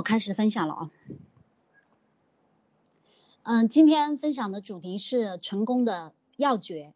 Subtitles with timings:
[0.00, 0.90] 我开始分享了啊。
[3.42, 6.94] 嗯，今天分享的主题是成功的要诀。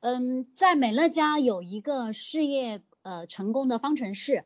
[0.00, 4.44] 嗯，在美乐家有一个事业呃成功的方程式，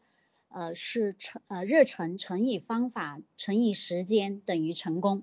[0.51, 5.23] 呃是成呃热忱乘以方法乘以时间等于成功。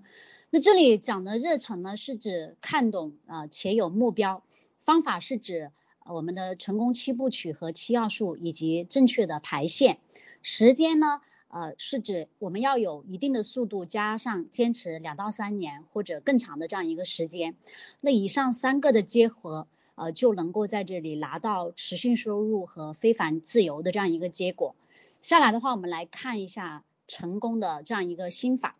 [0.49, 4.41] 那这里讲的热忱呢，是指看懂啊且有目标；
[4.79, 5.71] 方法是指
[6.05, 9.97] 我们的成功七部曲和七要素以及正确的排线；
[10.41, 11.21] 时间呢。
[11.54, 17.57] 呃，是指我们要有一定的速度，加上坚持两到三年或者更长的这样一个时间。
[17.99, 24.77] 那以上三个的结合，呃，就能够在这里拿到持续收入和非凡自由的这样一个结果。
[25.20, 28.77] 下来的话，我们来看一下成功的这样一个心法。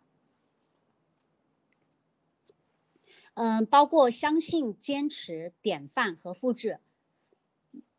[3.34, 6.78] 嗯，包括相信、坚持、典范和复制。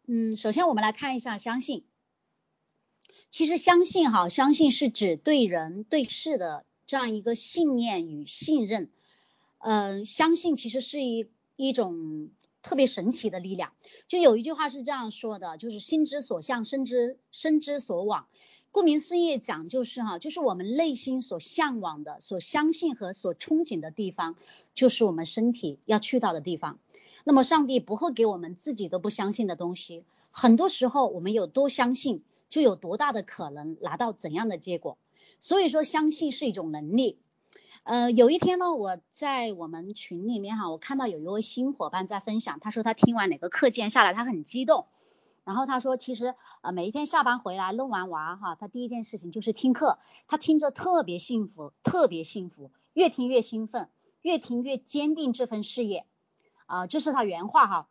[0.05, 1.85] 嗯，首先我们来看一下相信。
[3.31, 8.91] 其实相信哈，相信是指对人对事的这样一个信念与信任。
[9.59, 12.29] 嗯，相信其实是一一种
[12.62, 13.71] 特别神奇的力量。
[14.07, 18.27] 就有一句话是这样说的，就是心之所向，身之身之所往。
[18.71, 24.35] 顾名思义讲就是哈，就是我们内心所向往的、所相信和所憧憬的地方，
[24.76, 26.79] 就是我们身体要去到的地方。
[27.24, 30.04] 那么上帝不会给我们自己都不相信的东西。
[30.32, 32.24] 很多时候我们有多相信。
[32.49, 34.99] 就有多大的可能拿到怎样的结果？
[35.40, 37.18] 所以说，相信是一种能力。
[37.82, 44.85] 呃，有一天呢，我在我们群里面哈，我看到有一位新伙伴在分享，他说他听完哪个课件下来，他很激动。
[45.43, 53.90] 然后他说，其实呃每一天下班回来弄完娃哈，他第一件事情就是听课，他听着特别幸福，特别幸福，越听越兴奋，
[54.21, 56.05] 越听越坚定这份事业。
[56.65, 57.87] 啊，这是他原话哈。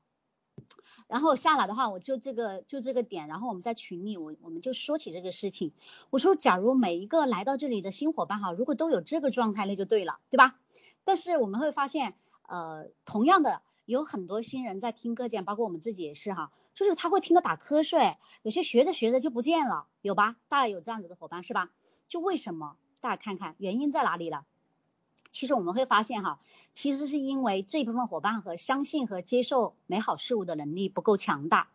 [1.08, 5.72] 然后下来的话，我就这个就这个点，然后我们在群里，我我们就说起这个事情。
[6.10, 10.58] 我说，假如每一个来到这里的新伙伴哈，如果都有这个状态，那就对了，对吧？
[11.04, 12.14] 但是我们会发现，
[12.48, 20.36] 呃，同样的，有很多新人在听课件，包括我们自己也是哈，就是他会听得打瞌睡，有些学着学着就不见了，有吧？
[20.48, 21.70] 大家有这样子的伙伴是吧？
[22.08, 22.76] 就为什么？
[23.00, 24.44] 大家看看原因在哪里了？
[25.32, 26.38] 其实我们会发现哈，
[26.74, 31.70] 其实是因为这部分伙伴和相信和接受美好事物的能力不够强大。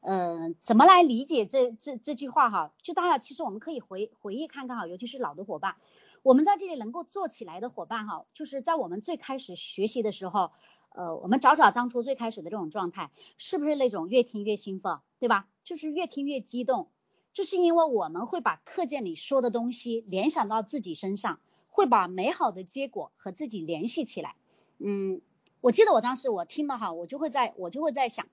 [0.00, 2.72] 嗯，怎么来理解这这这句话哈？
[2.80, 5.76] 就大家其实我们可以回回忆看看哈，尤其是老的伙伴，
[6.22, 10.52] 我们在这里能够做起来的伙伴哈，就是在我们最开始学习的时候，
[10.90, 15.48] 呃，我们找找当初最开始的这种状态，是不是那种越听越兴奋，对吧？
[15.64, 16.88] 就是越听越激动，
[17.32, 21.40] 这是因为我们会把课件里说的东西联想到自己身上。
[21.76, 24.34] 会把美好的结果和自己联系起来。
[24.78, 25.20] 嗯，
[25.60, 28.26] 我记得我当时我听了哈，我就会在我就会在想，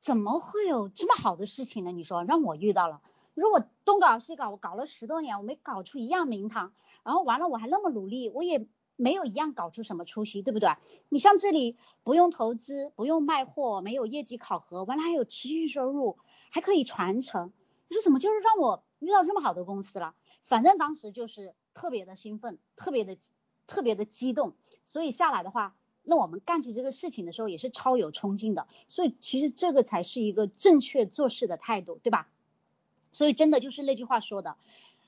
[0.00, 1.92] 怎么会有这么好的事情呢？
[1.92, 3.00] 你说让我遇到了，
[3.34, 8.66] 如果东搞西搞，我搞了十多年，我没搞出一样名堂，然后完了我还那么努力，我也
[8.96, 10.74] 没有一样搞出什么出息，对不对？
[11.08, 16.18] 你像这里不用投资，不用卖货，没有业绩考核，完了还有持续收入，
[16.50, 17.52] 还可以传承，
[17.86, 20.16] 你说怎么就是让我遇到这么好的公司了？
[20.42, 21.54] 反正当时就是。
[21.74, 23.16] 特别的兴奋，特别的
[23.66, 32.28] 特别的激动，所以下来的话，那我们干起这个事情的时候也是超有冲劲的，所以其实这个才是一个正确做事的态度，对吧？
[33.12, 34.56] 所以真的就是那句话说的，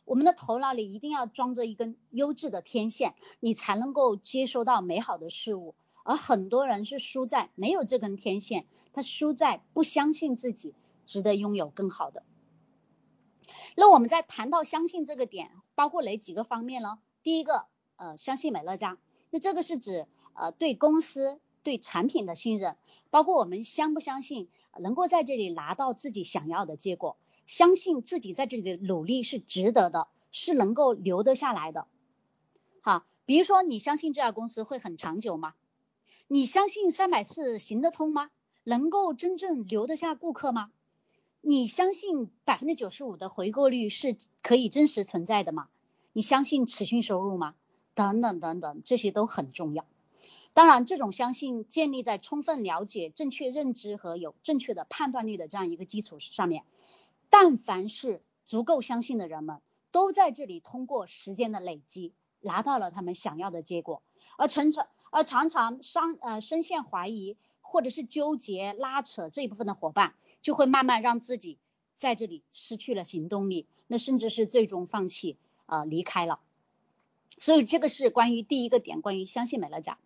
[0.04, 5.74] 我们的头脑里一定要装着一根优质的天线，你才能够接收到美好的事物，
[6.04, 10.74] 而很多人是输在没有这根天线，他输在不相信自己
[11.06, 12.22] 值得拥有更好的。
[13.74, 16.98] 那我们在谈到相信这个点，包括哪几个方面呢？
[17.22, 18.98] 第一个，呃，相信美乐家，
[19.30, 22.76] 那这个是指呃对公司、对产品的信任，
[23.10, 24.48] 包括我们相不相信
[24.78, 31.86] 能够在这里拿到自己想要的结果，相信自己在这里的努力是值得的，是能够留得下来的。
[32.80, 35.54] 好，比如说你相信这家公司会很长久吗？
[36.28, 38.30] 你相信三百四行得通吗？
[38.62, 40.70] 能够真正留得下顾客吗？
[41.46, 45.68] 你相信百分之九十五的回购率是可以真实存在的吗？
[46.14, 47.54] 你相信持续收入吗？
[47.94, 49.84] 等等等等，这些都很重要。
[50.54, 56.64] 当然，这种相信建立在充分了解、正确认知和有正确的判断力的这样一个基础上面。
[57.28, 64.00] 但凡是足够相信的人们，都在这里通过时间的累积，拿到了他们想要的结果。
[64.38, 67.36] 而常常而常常伤呃深陷怀疑。
[67.74, 71.58] 或者是纠结拉扯这一部分的伙伴，就会慢慢让自己
[71.96, 75.36] 在这里失去了行动力，那甚至是最终放弃
[75.66, 76.38] 啊离开了。
[77.40, 79.98] 所以这个是关于第一个点，关于相信美乐家。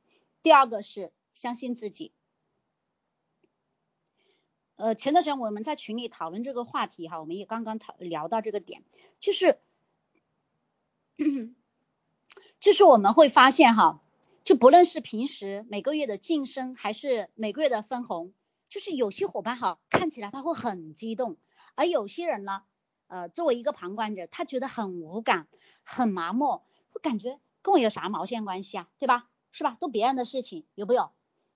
[0.42, 2.10] 第二个是相信自己。
[4.76, 8.82] 呃，前段时间我们在群里讨论这个话题哈，我们也刚刚讨聊到这个点，
[9.20, 9.58] 就是，
[12.60, 14.00] 就是我们会发现哈，
[14.48, 18.32] 就不论是平时每个月的晋升，还是每个月的分红，
[18.70, 21.36] 就是有些伙伴哈，看起来他会很激动，
[21.74, 22.62] 而有些人呢，
[23.08, 25.48] 呃，作为一个旁观者，他觉得很无感，
[25.82, 29.28] 很麻木，会感觉跟我有啥毛线关系啊，对吧？
[29.52, 29.76] 是吧？
[29.80, 31.10] 都别人的事情，有没有？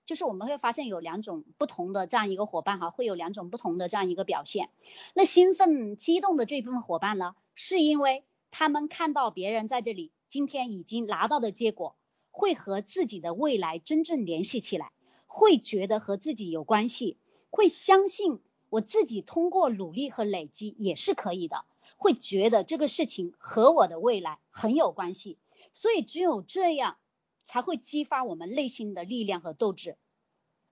[0.05, 4.69] 就是我们会发现有两种不同的这样一个伙伴哈，会有两种不同的这样一个表现。
[5.15, 11.95] 那兴奋激动的这部分伙伴呢，是因为他们看到别人在这里今天已经拿到的结果，
[12.33, 14.91] 会和自己的未来真正联系起来，
[15.27, 17.15] 会觉得和自己有关系，
[17.49, 21.63] 会相信我自己通过努力和累积也是可以的，
[21.95, 25.37] 会觉得这个事情和我的未来很有关系。
[25.71, 26.97] 所以只有这样。
[27.45, 29.97] 才会激发我们内心的力量和斗志。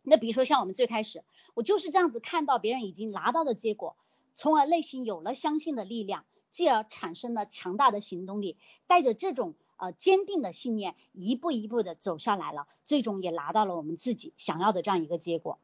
[0.04, 1.22] 那比如说像我们最开始，
[1.54, 3.98] 我就是这样子看到别人已经拿到的结果，
[4.38, 6.24] 从而内心有了相信的力量，
[6.54, 8.56] 继而产生了强大的行动力，
[8.88, 15.60] 带着这种呃坚定的信念，一步一步的走下来了，最终也拿到了我们自己想要的这样一个结果。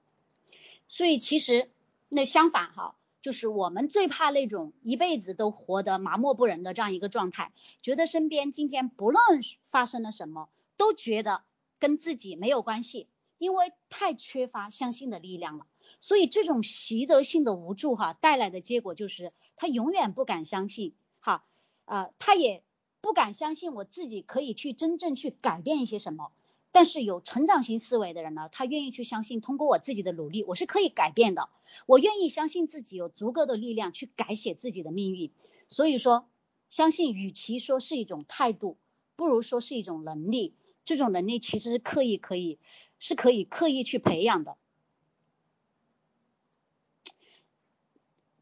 [0.87, 1.71] 所以其实
[2.09, 9.21] 那相反哈，就是我们最怕那种一辈子都活得麻木不仁的这样一个状态，觉得身边今天不论
[9.67, 10.49] 发生了什么。
[10.79, 11.41] 都觉得
[11.79, 13.07] 跟自己没有关系，
[13.39, 15.65] 因为太缺乏相信的力量了。
[15.99, 21.43] 所以这种习得性的无助哈带来的结果就是他永远不敢相信哈，
[21.85, 22.61] 呃，他也
[23.07, 26.33] 不敢相信我自己可以去真正去改变一些什么。
[26.73, 31.47] 但是有成长型思维的人呢，他愿意去相信通过我自己的努力我是可以改变的，
[31.85, 35.31] 我愿意相信自己有足够的力量去改写自己的命运。
[35.69, 36.27] 所以说，
[36.69, 38.75] 相信与其说是一种态度，
[39.15, 40.53] 不如说是一种能力。
[40.83, 42.59] 这种能力其实是刻意可以，
[42.99, 44.57] 是可以刻意去培养的。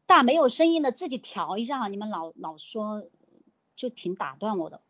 [0.06, 3.08] 大没有声音的自己调一下哈，你们老老说
[3.76, 4.80] 就挺打断我的。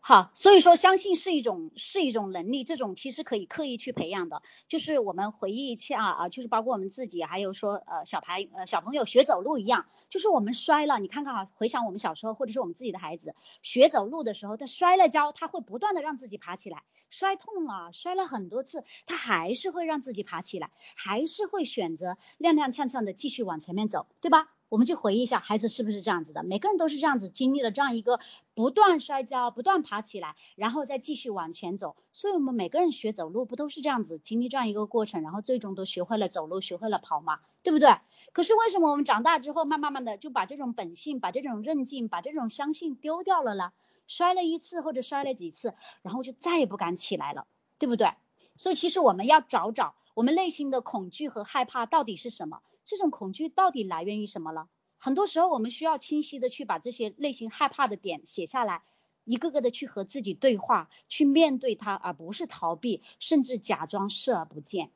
[0.00, 4.40] 好，所以说相信是一种是一种能力，这种其实可以刻意去培养的。
[4.68, 24.52] 就是我们回忆一下啊，就是包括我们自己，还有说呃小孩呃小朋友学走路一样，就是我们摔了，你看看啊，回想我们小时候或者是我们自己的孩子学走路的时候，他摔了跤，他会不断的让自己爬起来，摔痛了，摔了很多次，他还是会让自己爬起来，还是会选择踉踉跄跄的继续往前面走，对吧？
[24.68, 26.42] 我们去回忆一下，孩子是不是这样子的？
[26.42, 28.18] 每个人都是这样子经历了这样一个
[28.54, 31.94] 不断摔跤、不断爬起来，然后再继续往前走。
[32.12, 37.96] 所以，我们每个人学走路不都是这样子经历这样一个过程，然后最终都学会了走路，学会了跑嘛，对不对？
[38.32, 43.72] 可是为什么我们长大之后，慢慢慢的就把这种本性、把这种韧劲、把这种相信丢掉了呢？
[44.08, 47.46] 摔了一次或者摔了几次，然后就再也不敢起来了，
[47.78, 48.10] 对不对？
[48.56, 52.62] 所以，其实我们要找找我们内心的恐惧和害怕到底是什么。
[52.86, 54.68] 这种恐惧到底来源于什么了？
[54.98, 58.82] 很多时候我们需要清晰的去把这些内心害怕的点写下来，
[59.24, 64.90] 一个个的去和自己对话，去面对它，而不是逃避，甚至假装视而不见。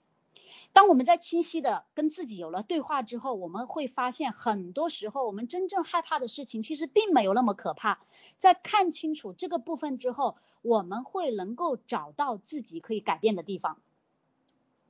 [0.73, 8.01] 当我们在清晰的跟自己有了对话之后，我们会发现，很多时候我们真正害怕的事情其实并没有那么可怕。
[8.39, 13.81] 在看清楚这个部分之后，我们会能够找到自己可以改变的地方。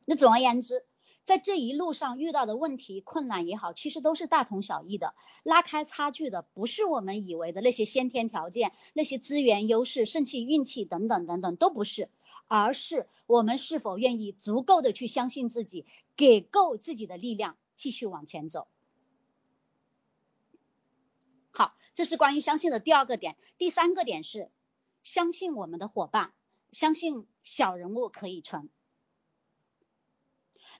[0.04, 0.84] 那总而言之。
[1.22, 5.14] 在这一路上遇到的问题、困难也好，其实都是大同小异的。
[5.44, 12.10] 拉开差距的不是我们以为的那些先天条件、那些资源优势、甚至运气等等等等，都不是，
[12.48, 15.86] 而是我们是否愿意足够的去相信自己，
[16.16, 18.66] 给够自己的力量，继续往前走。
[21.52, 23.36] 好，这是关于相信的第二个点。
[23.56, 24.50] 第三个点是
[25.04, 26.32] 相信我们的伙伴，
[26.72, 28.68] 相信小人物可以成。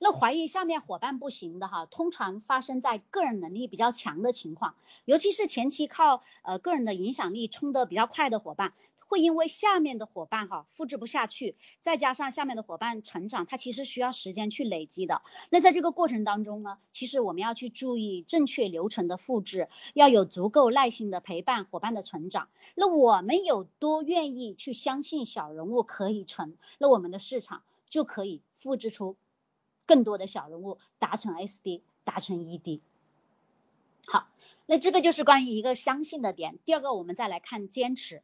[0.02, 8.72] 那怀疑下面伙伴不行的哈，通常发生在个人能力比较强的情况，尤其是前期靠呃个人的影响力冲得比较快的伙伴，
[9.06, 15.20] 会因为下面的伙伴哈复制不下去，再加上下面的伙伴成长，它其实需要时间去累积的。
[15.50, 22.48] 那在这个过程当中呢，其实我们要去注意正确流程的复制，要有足够耐心的陪伴伙伴的成长。
[22.74, 29.16] 那我们有多愿意去相信小人物可以成，那我们的市场就可以复制出。
[29.90, 32.80] 更多的小人物达成 SD，达成 ED。
[34.06, 34.28] 好，
[34.66, 36.60] 那这个就是关于一个相信的点。
[36.64, 38.22] 第二个，我们再来看坚持。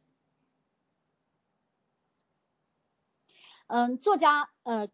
[3.67, 4.87] 嗯，作家呃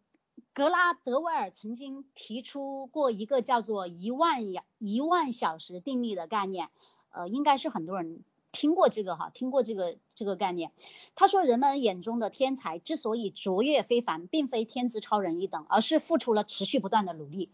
[0.54, 4.42] 格拉德威尔曾经提出过一个叫做一万
[4.80, 6.72] 一万小时定律的概念，
[7.12, 10.72] 呃，应该是很多人听过这个哈，听过这个这个概念。
[11.16, 17.50] 他说，人们眼中的天才之所以卓越非凡，并非天资超人一等，而是付出了持续不断的努力。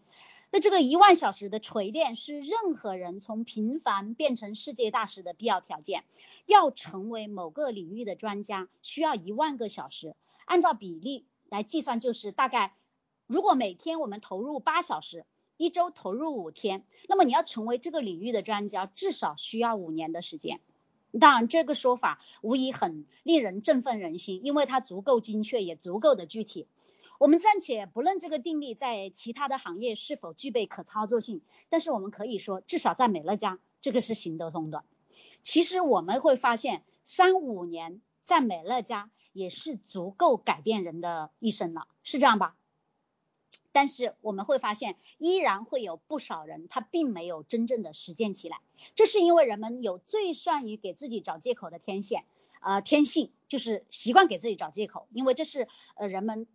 [0.52, 6.04] 那这个一万小时的锤炼是任何人从平凡变成世界大师的必要条件。
[6.46, 10.16] 要成为某个领域的专家，需要一万个小时。
[10.44, 12.74] 按照比例来计算，就是大概，
[13.26, 15.24] 如果每天我们投入八小时，
[15.56, 20.60] 一周投入五天，那么你要成为这个领域的专家，至少需要五年的时间。
[21.18, 26.68] 当然，这个说法无疑很令人振奋人心，因为它足够精确，也足够的具体。
[27.18, 34.84] 我们暂且不论这个定律在其他的行业是否具备可操作性，但是我们可以说，至少在美乐家，这个是行得通的。
[35.42, 42.56] 其实我们会发现，三五年在美乐家也是足够改变人的一生了，是这样吧？
[43.72, 48.60] 但是我们会发现，依然会有不少人他并没有真正的实践起来，
[48.94, 52.20] 这是因为人们有最善于给自己找借口的天性，
[52.60, 56.46] 呃，天性就是习惯给自己找借口，因为这是呃人们。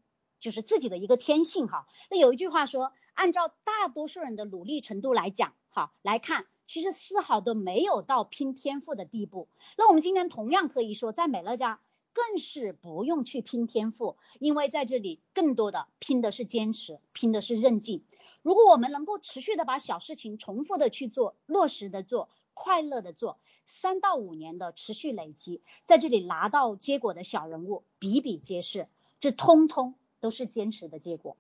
[0.42, 1.88] 就是自己的一个天性哈。
[2.12, 9.48] 那有一句话说，按照大多数人的努力程度来讲，哈来看，其实丝毫都没有到拼天赋的地步。
[9.76, 11.80] 那我们今天同样可以说，在美乐家
[12.16, 18.04] 更是不用去拼天赋，因为在这里更多的拼的是坚持，拼的是韧劲。
[18.42, 28.88] 如果我们能够持续的把小事情重复的去做，落实的做，快乐的做，三到五年的持续累积，在这里拿到结果的小人物比比皆是，
[29.20, 29.94] 这通通。
[30.22, 31.38] 都是坚持的结果。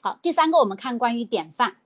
[0.00, 1.76] 好，第三个我们看关于典范。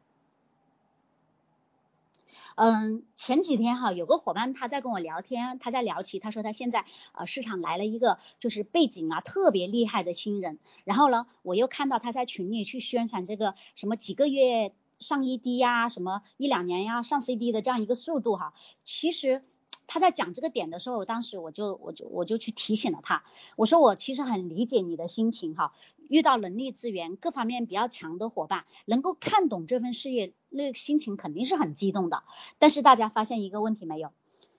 [2.61, 19.45] 嗯，前几天哈，有个伙伴他在跟我聊天，他在聊起，他说他现在呃市场来了一个就是背景啊特别厉害的新人，然后呢，我又看到他在群里去宣传这个什么几个月上 ED 呀，什么一两年呀上 CD 的这样一个速度哈，其实。
[19.89, 23.25] 他在讲这个点的时候，我当时我就我就我就去提醒了他，
[23.57, 25.73] 我说我其实很理解你的心情哈，
[26.09, 32.23] 遇到能力资源各方面比较强的伙伴，能够看懂这份事业，那心情肯定是很激动的。
[32.59, 34.13] 但是大家发现一个问题没有，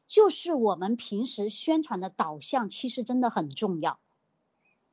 [0.08, 4.00] 就是我们平时宣传的导向其实真的很重要，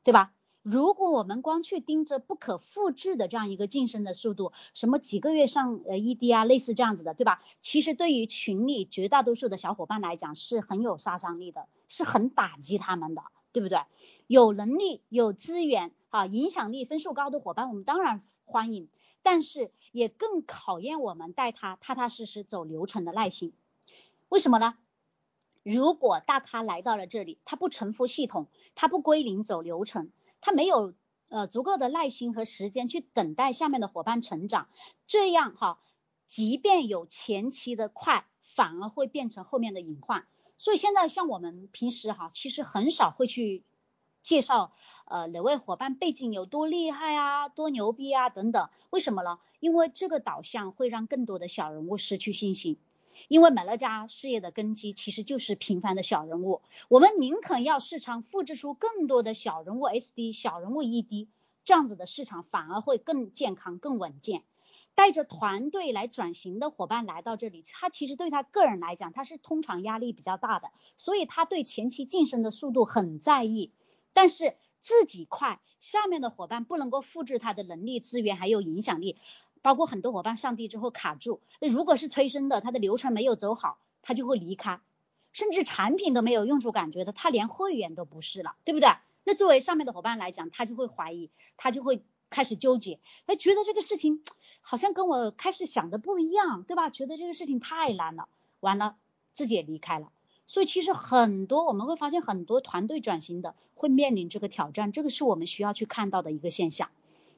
[0.04, 0.32] 对吧？
[0.68, 7.40] 如果我们光去盯着不可复制的这样一个晋升的速度，什么几个月上呃 ED 啊，类似这样子的，对吧？
[7.60, 13.78] 其实对于群里绝大多数的小伙伴来讲是很有杀伤力的，是很打击他们的，对不对？
[14.26, 18.88] 有能力、有资源啊，影响力、分数高的伙伴，我们当然欢迎，
[19.22, 23.52] 但是也更考验我们带他踏踏实实走流程的耐心。
[24.28, 24.74] 为什么呢？
[25.62, 30.10] 如果大咖来到了这里，他不重复系统，他不归零走流程。
[30.40, 30.94] 他没有
[31.28, 34.68] 呃足够的耐心和时间去等待下面的伙伴成长，
[35.06, 35.78] 这样哈，
[36.26, 40.26] 即便有前期的快，反而会变成后面的隐患。
[40.56, 43.62] 所以现在像我们平时哈，其实很少会去
[44.22, 44.72] 介绍
[45.04, 48.70] 呃哪位伙伴背景有多厉害啊，多牛逼啊等等。
[48.90, 49.38] 为什么呢？
[49.60, 52.78] 因为这个导向会让更多的小人物失去信心。
[53.28, 61.28] 因为美乐家事业的根基其实就是平凡的小人物，我们宁肯要市场复制出更多的小人物 SD、小人物 ED，
[61.64, 64.44] 这样子的市场反而会更健康、更稳健。
[64.94, 73.72] 带着团队来转型的伙伴来到这里，他其实对他个人来讲，他是通常压力比较大的，所以他对前期晋升的速度很在意。
[74.14, 79.18] 但是自己快，下面的伙伴不能够复制他的能力、资源还有影响力。
[79.66, 84.78] 包括很多伙伴上地之后卡住，那如果是催生的，他的流程没有走好，他就会离开，
[85.32, 88.88] 甚至产品都没有用出感觉的，他连会员都不是了，对不对？
[89.24, 94.22] 那作为上面的伙伴来讲，他就会怀疑，他就会开始纠结，哎，觉得这个事情
[94.60, 96.88] 好像跟我开始想的不一样，对吧？
[96.88, 98.28] 觉得这个事情太难了，
[98.60, 98.94] 完了
[99.32, 100.12] 自己也离开了。
[100.46, 106.88] 所以其实很多我们会发现，很多团队转型的会面临这个挑战，这个是我们需要去看到的一个现象。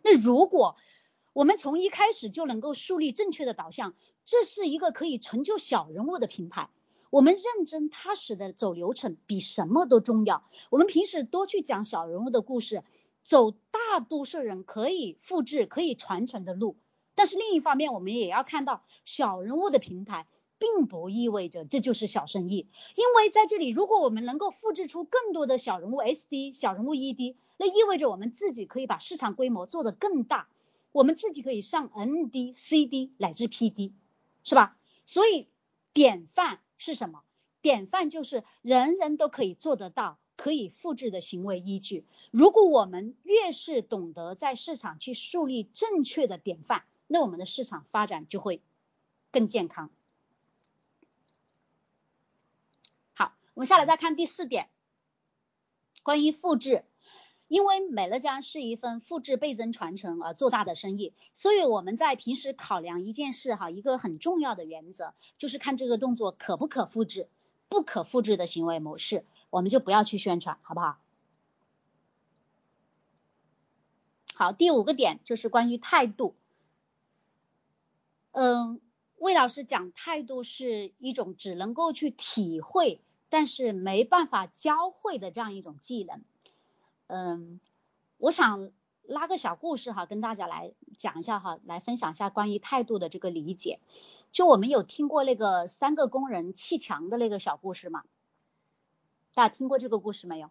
[0.02, 0.76] 那如果
[1.32, 3.94] 我们从一开始就能够树立正确的导向，
[4.24, 6.70] 这是一个可以成就小人物的平台。
[7.10, 10.44] 我们认真踏实的走流程，比什么都重要。
[10.70, 12.82] 我们平时多去讲小人物的故事，
[13.22, 16.76] 走大多数人可以复制、可以传承的路。
[17.14, 20.26] 但是另一方面，我们也要看到，小人物的平台
[20.58, 22.68] 并不意味着这就是小生意。
[22.94, 30.48] 因为在这里，如果我们能够复制出更多的小人物 SD、小人物 ED，那意味着我们自己可以把市场规模做得更大。
[30.98, 33.92] 我们自己可以上 ND、CD 乃至 PD，
[34.42, 34.76] 是吧？
[35.06, 35.46] 所以
[35.92, 37.22] 典范是什么？
[37.62, 42.04] 典范就是人人都可以做得到、可以复制的行为依据。
[42.32, 48.60] 如果我们越是懂得在市场去树立正确的典范，那我们的市场发展就会
[49.30, 49.92] 更健康。
[53.14, 54.68] 好，我们下来再看第四点，
[56.02, 56.84] 关于复制。
[57.48, 67.26] 因为美乐家是一份复制倍增传承而做大的生意，所以我们在平时考量一件事哈，一个很重要的原则就是看这个动作可不可复制，
[67.68, 70.98] 不可复制的行为模式，我们就不要去宣传，好不好？
[74.34, 76.34] 好，第五个点就是关于态度。
[78.32, 78.80] 嗯，
[79.16, 83.00] 魏老师讲态度是一种只能够去体会，
[83.30, 86.22] 但是没办法教会的这样一种技能。
[87.08, 87.58] 嗯，
[88.18, 88.70] 我想
[89.02, 93.80] 拉个小故事哈，跟大家来讲一下哈，来分享一下关于态度的这个理解。
[94.30, 98.04] 就我们有听过那个三个工人砌墙的那个小故事吗？
[99.32, 100.50] 大家听过这个故事没有？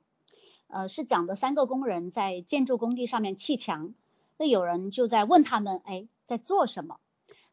[0.65, 3.93] 呃，是讲的三个工人在建筑工地上面砌墙，
[4.37, 6.99] 那有人就在问他们，哎，在做什么？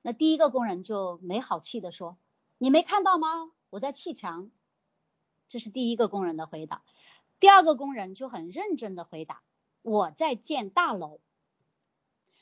[0.01, 2.17] 那第一个工人就没好气的说，
[2.57, 3.53] 你没看到吗？
[3.69, 4.51] 我在砌墙。
[5.51, 6.83] 这是第一个工人的回答。
[7.45, 9.43] 第二个工人就很认真的回答
[9.83, 11.21] ：“我在建大楼。”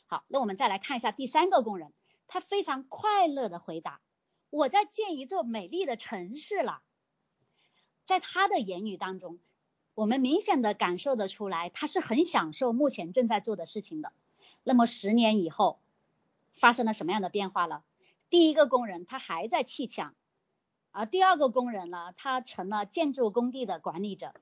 [0.07, 1.93] 好，那我们再来看一下第三个工人，
[2.29, 4.01] 他非常快乐的回答
[4.49, 6.83] ：“我在建一座美丽的城市了。”
[8.07, 9.41] 在他的言语当中，
[9.95, 14.13] 我们明显的感受得出来，他是很享受目前正在做的事情的。
[14.63, 15.81] 那么十年以后，
[16.53, 17.83] 发生了什么样的变化了？
[18.31, 20.15] 第一个工人他还在砌墙，
[20.93, 24.33] 而第二个工人呢，他成了建筑工地的管理者。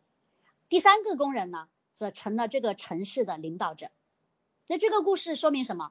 [0.71, 3.91] 第三个工人呢，则成了这个城市的领导者。
[4.69, 5.91] 那这个故事说明什么？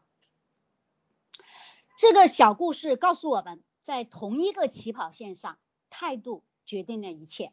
[1.97, 5.59] 这个小故事告诉我们，在同一个起跑线上，
[5.89, 7.51] 态度决定了一切。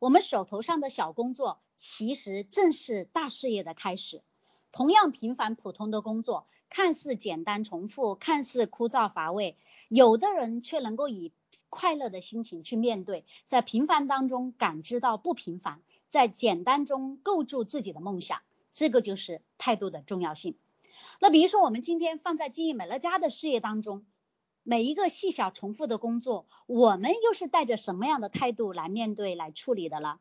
[0.00, 4.24] 我们手头上的小工作，其实正是大事业的开始。
[4.72, 9.56] 同样平凡普通的工作，看似简单重复，看似枯燥乏味，
[9.88, 11.32] 有的人却能够以
[11.70, 15.80] 快乐的心情去面对，在平凡当中感知到不平凡。
[16.14, 20.56] 在简单中构筑自己的梦想，这个就是态度的重要性。
[21.18, 24.06] 那比如说，我们今天放在经营美乐家的事业当中，
[24.62, 30.20] 每一个细小重复的工作，我们又是带着什么样的态度来面对、来处理的呢？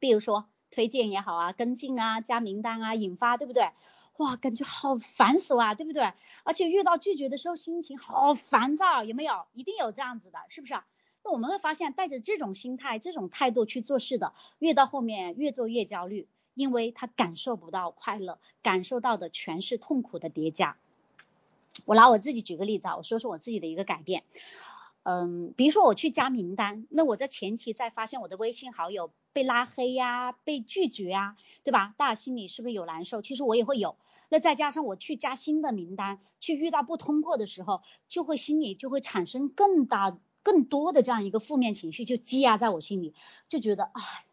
[0.00, 3.70] 比如说推荐也好啊，跟进啊，加名单啊，引发，对不对？
[4.16, 6.14] 哇，感觉好繁琐啊，对不对？
[6.42, 9.46] 而且遇到拒绝的时候，心情好烦躁，有没有？
[9.52, 10.74] 一定有这样子的，是不是？
[11.22, 20.76] 那我们会发现，带着这种心态、这种态度去做事的，越到后面越做越焦虑，因为他感受不到快乐，感受到的全是痛苦的叠加。
[21.84, 24.24] 我拿我自己举个例子啊，我说说我自己的一个改变。
[25.02, 31.94] 嗯，比如说我去加名单，那我在前期在发现我的微信好友被拉黑呀、被拒绝呀，对吧？
[31.96, 33.22] 大家心里是不是有难受？
[33.22, 33.96] 其实我也会有。
[34.28, 40.18] 那再加上我去加新的名单，去遇到不通过的时候，就会心里就会产生更大。
[40.42, 43.14] 更多的这样一个负面情绪就积压在我心里，
[43.48, 44.24] 就觉得哎，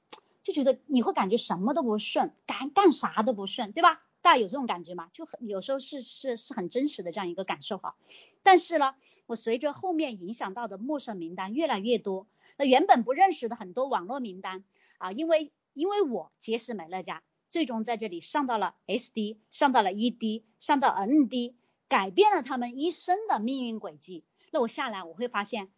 [0.43, 4.01] 就觉得你会感觉什么都不顺，干干啥都不顺，对吧？
[4.21, 5.09] 大家有这种感觉吗？
[5.13, 7.95] 就很有时候是是是很真实的这样一个感受哈。
[8.43, 14.63] 但是呢，我随着后面影响到的陌生名单越来越多，那原本不认识的很多网络名单
[14.97, 21.53] 啊，因为因为我结识美乐家，最终在这里上到了 SD，上到了 ED，上到 ND，
[21.87, 24.25] 改变了他们一生的命运轨迹。
[24.51, 25.69] 那我下来我会发现。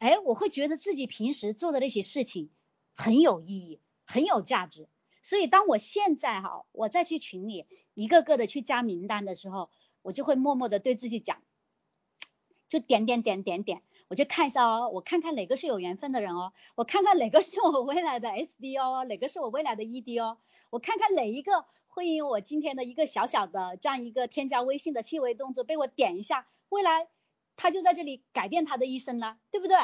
[0.00, 2.48] 哎，我会觉得自己平时做的那些事情
[2.94, 4.88] 很有意义，很有价值。
[5.22, 9.68] 所以当我现在哈，我再去群里一个个的去加名单的时候，
[10.00, 11.42] 我就会默默的对自己讲，
[12.70, 20.38] 就点点点点点，我就看一下哦，我看看哪个是有缘分的人哦，我看看哪个是我未来的 SD 哦，哪个是我未来的 ED 哦，
[20.70, 27.08] 我看看哪一个会因为我今天的一个小小的这样一个添加微信的细微动作被我点一下，未来。
[27.60, 29.76] 他就在这里改变他的一生了，对不对？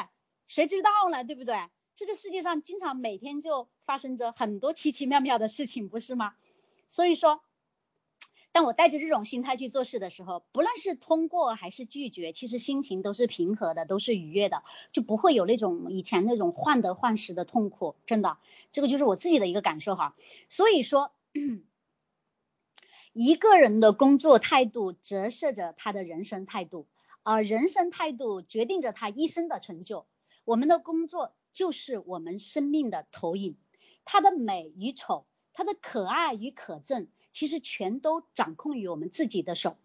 [0.47, 1.55] 谁知道呢，对不对？
[1.95, 6.33] 这个世界上经常每天就发生着很多奇奇妙妙的事情，不是吗？
[6.87, 7.41] 所以说，
[8.51, 17.95] 当我带着这种心态去做事的时候，不论是通过还是拒绝，其实心情都是平和的，都是愉悦的，就不会有那种以前那种患得患失的痛苦。
[18.07, 18.39] 真的，
[18.71, 20.15] 这个就是我自己的一个感受哈。
[20.49, 21.11] 所以说，
[23.13, 26.87] 一个人的工作态度折射着他的人生态度。
[27.27, 30.05] 啊人生态度决定着他一生的成就。
[30.45, 33.57] 我们的工作就是我们生命的投影，
[34.05, 39.75] 它的美与丑，它的可爱与可憎，其实全都掌控于我们自己的手。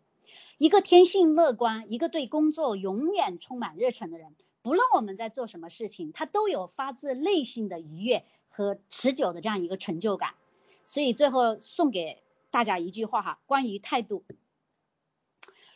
[0.57, 10.35] 一个天性乐观，一个对工作永远充满热忱的人，不论我们在做什么事情，他都有发自内心的愉悦和持久的这样一个成就感。
[10.87, 14.25] 所以最后送给大家一句话哈，关于态度。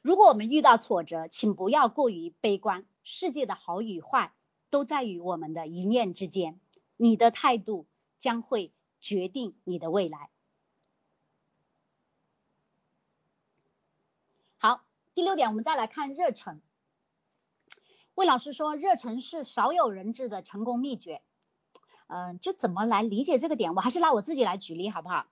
[0.07, 2.87] 如果我们遇到挫折，请不要过于悲观。
[3.03, 4.33] 世界的好与坏
[4.71, 6.61] 都在于我们的一念之间，
[6.97, 7.88] 你的态度
[8.21, 10.31] 将会决定你的未来。
[14.59, 16.61] 好，第六点，我们再来看热忱。
[18.14, 21.21] 魏老师说，热忱是少有人知的成功秘诀。
[22.07, 23.75] 嗯，就怎么来理解这个点？
[23.75, 25.27] 我还是拿我自己来举例，好不好？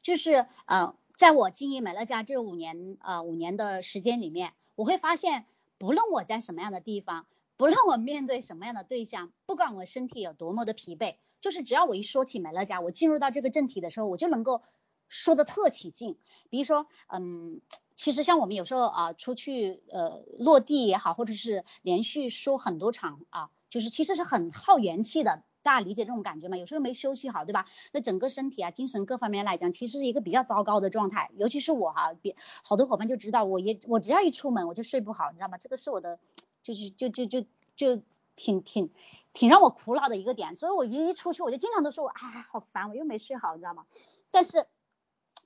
[0.00, 5.44] 就是呃，在我经营美乐家这五年呃五年的时间里面，我会发现。
[5.76, 7.26] 不论我在什么样的地方，
[7.58, 14.62] 不论我面对什么样的对象，不管我身体有多么的疲惫，就是只要我一说起美乐家，我进入到这个正题的时候，我就能够
[15.08, 16.18] 说的特起劲。
[16.48, 17.60] 比如说，嗯，
[17.96, 25.42] 其实像我们有时候啊出去呃落地也好，或者是连续说很多场啊，就是其实是很耗元气的。
[25.62, 26.56] 大家理解这种感觉吗？
[26.56, 27.66] 有时候没休息好，对吧？
[27.92, 31.30] 那整个身体啊、精神各方面来讲，其实是一个比较糟糕的状态。
[31.36, 35.58] 尤其是我哈，别好多伙伴就知道，我也我只要一出门我就睡不好，你知道吗？
[35.58, 36.18] 这个是我的，
[36.62, 37.44] 就是就就就
[37.76, 38.02] 就
[38.36, 38.90] 挺挺
[39.32, 40.54] 挺让我苦恼的一个点。
[40.54, 43.84] 所以我一一出去我就经常都说我哎好烦，我又没睡好，你知道吗？
[44.30, 44.66] 但是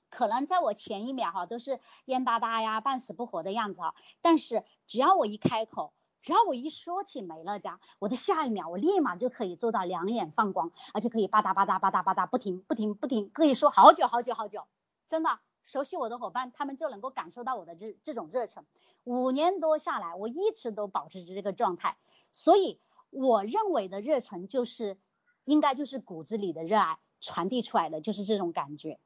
[0.09, 5.91] 可能在我前一秒哈都是蔫哒哒呀、半死不活的样子哈，但是只要我一开口。
[6.25, 14.63] 只要我一说起美乐家，我的下一秒我立马就可以做到两眼放光，而且可以吧嗒吧嗒吧嗒吧嗒不停不停不停，可以说好久好久好久。
[15.07, 18.65] 真的，熟悉我的伙伴，他们就能够感受到我的这这种热忱。
[19.03, 21.95] 五年多下来，我一直都保持着这个状态。
[22.31, 22.79] 所以
[23.11, 24.97] 我认为的热忱就是，
[25.43, 28.97] 应该就是骨子里的热爱传递出来的，就是这种感觉。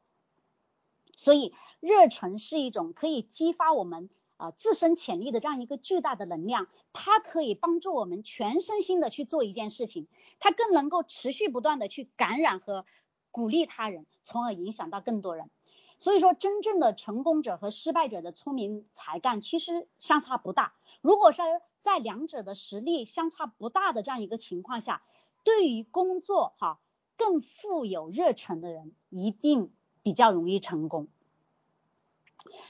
[1.17, 4.09] 所以热忱是一种可以激发我们。
[4.39, 10.07] 啊，自身潜力的这样一个巨大的能量，它可以帮助我们全身心的去做一件事情，
[10.39, 12.85] 它更能够持续不断的去感染和
[13.31, 15.49] 鼓励他人，从而影响到更多人。
[15.97, 20.73] 所以说，真正的成功者和失败者的聪明才干其实相差不大。
[21.01, 21.41] 如果是
[21.81, 25.03] 在两者的实力相差不大的这样一个情况下，
[25.43, 26.79] 对于工作哈
[27.17, 31.09] 更富有热忱的人，一定比较容易成功。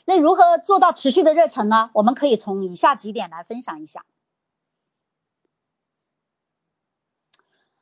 [0.06, 1.92] 那如何做到持续的热忱呢？
[1.94, 4.06] 我们可以从以下几点来分享一下。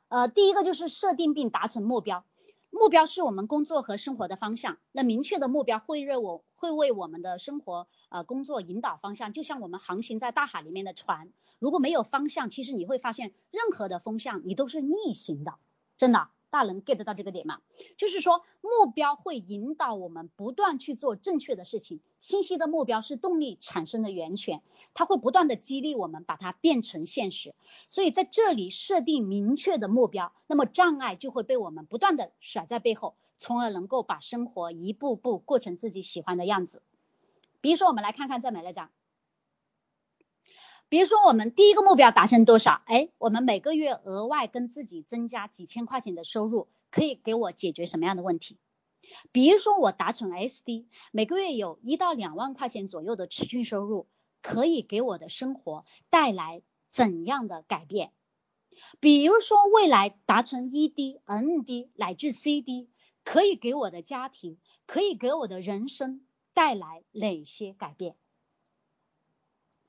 [0.08, 2.24] 呃，第一个就是设定并达成目标，
[2.70, 4.78] 目标是我们工作和生活的方向。
[4.92, 15.54] 那明确的目标会让我会为我们的生活呃工作引导方向，就像我们航行在大海里面的船，如果没有方向，其实你会发现任何的风向你都是逆行的，
[15.98, 16.28] 真的。
[16.50, 17.60] 大能 get 到这个点吗？
[17.96, 22.00] 就是说，目标会引导我们不断去做正确的事情。
[22.18, 24.62] 清晰的目标是动力产生的源泉，
[24.94, 27.54] 它会不断的激励我们把它变成现实。
[27.90, 36.82] 所以在这里设定明确的目标，那么障碍就会被我们不断的甩在背后，从而能够把生活一步步过成自己喜欢的样子。
[37.60, 38.90] 比如说，我们来看看在美乐家。
[40.90, 42.80] 比如说，我们第一个目标达成多少？
[42.86, 48.56] 哎，我们每个月额外跟自己增加几千块钱的收入，可以给我解决什么样的问题？
[49.30, 54.06] 比如说，我达成 SD，每个月有一到两万块钱左右的持续收入，
[54.40, 58.12] 可以给我的生活带来怎样的改变？
[58.98, 62.88] 比如说，未来达成 ED、ND 乃至 CD，
[63.24, 66.22] 可以给我的家庭，可以给我的人生
[66.54, 68.14] 带来哪些改变？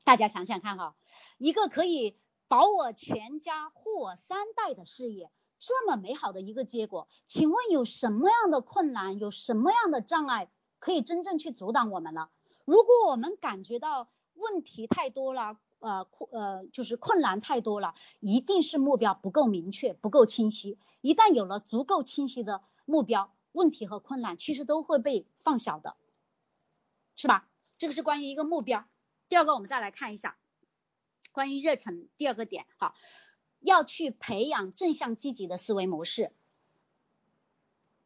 [0.10, 0.95] 大家想想看哈，
[1.38, 2.17] 一个可以
[2.48, 12.30] 保我全家、护我三代的事业，这么美好的一个结果，请问有什么样的困难，有什么样的障碍可以真正去阻挡我们呢？
[12.65, 20.80] 如果我们感觉到问题太多了，呃困呃就是困难太多了，一定是目标不够明确、不够清晰。
[21.02, 25.95] 一旦有了足够清晰的目标，问题和困难其实都会被放小的，
[27.15, 27.48] 是吧？
[27.78, 28.86] 这个是关于一个目标。
[29.30, 30.36] 第二个，我们再来看一下
[31.32, 32.10] 关于热忱。
[32.18, 32.96] 第二个点，好，
[33.60, 36.32] 要去培养正向积极的思维模式。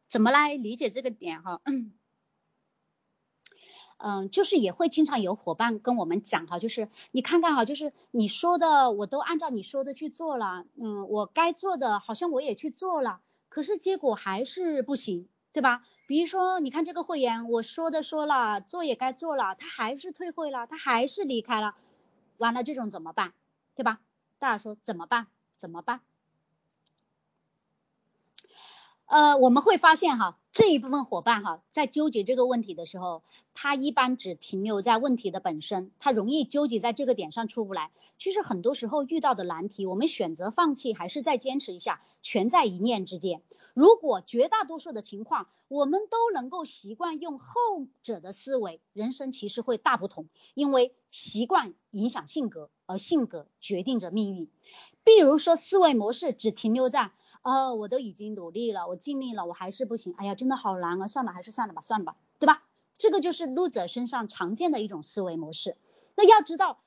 [0.08, 1.42] 怎么来理解这个点？
[1.42, 1.62] 哈，
[3.96, 15.28] 嗯，就是也会经常有伙伴跟我们讲哈，就是你看看哈，就是你说的我都按照你说的去做了，嗯，我该做的好像我也去做了，可是结果还是不行。
[15.54, 15.82] 对吧？
[16.08, 21.76] 比如说，你看这个会员，我说的说了，做也该做了，他还是退会了，他还是离开了，
[22.38, 23.34] 完了这种怎么办？
[23.76, 24.00] 对吧？
[24.40, 25.28] 大家说怎么办？
[25.56, 26.00] 怎么办？
[29.06, 33.22] 呃，我们会发现哈，这一部分伙伴哈，在纠结这个问题的时候，
[33.54, 37.92] 他一般只停留在问题的本身，他容易纠结在这个点上出不来。
[38.18, 43.40] 其实很多时候遇到的难题，我们选择放弃还是再坚持一下，全在一念之间。
[43.74, 47.46] 如果绝大多数的情况，我们都能够习惯用后
[48.02, 50.28] 者的思维，人生其实会大不同。
[50.54, 54.48] 因为习惯影响性格，而性格决定着命运。
[55.02, 57.10] 比如说，思维模式只停留在，
[57.42, 62.62] 哦，我都已经努力了，我尽力了，我还是不行，哎呀，真的好难啊，算了，还是算了吧，算了吧，对吧？
[62.96, 65.76] 这个就是 loser 身上常见的一种思维模式。
[66.16, 66.78] 那要知道。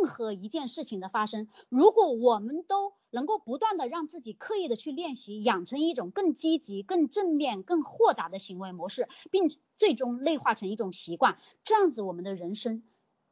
[0.00, 12.82] 任何一件事情的发生，如果我们都能够不断的让自己刻意的去练习，养成一种更积极、更正面、更豁达的行为模式，并最终内化成一种习惯，这样子我们的人生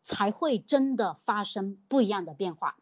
[0.04, 2.76] 才会真的发生不一样的变化。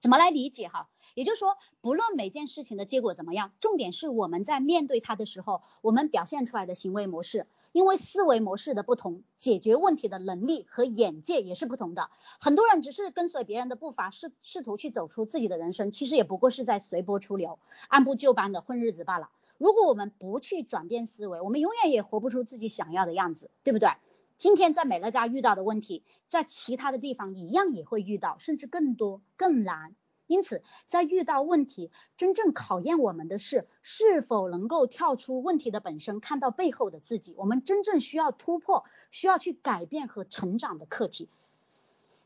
[0.00, 0.88] 怎么来理解哈？
[1.14, 7.46] 也就是说，不论每件事情的结果怎么样，重点是我们在面对它的时候，我们表现出来的行为模式。
[7.72, 12.08] 因为思维模式的不同，解决问题的能力和眼界也是不同的。
[12.40, 17.58] 很多人只是跟随别人的步伐，试试图去走出自己的人生，其实也不过是在随波逐流，
[17.88, 19.28] 按部就班的混日子罢了。
[19.58, 23.90] 如果我们不去转变思维，我们永远也活不出自己想要的样子，对不对？
[24.38, 29.96] 今天在美乐家遇到的问题，在其他的地方一样也会遇到，甚至更多、更难。
[30.28, 37.34] 因此，在遇到问题，真正考验我们的是是否能够跳出问题的本身，看到背后的自己。
[37.36, 41.28] 我们真正需要突破、需要去改变和成长的课题。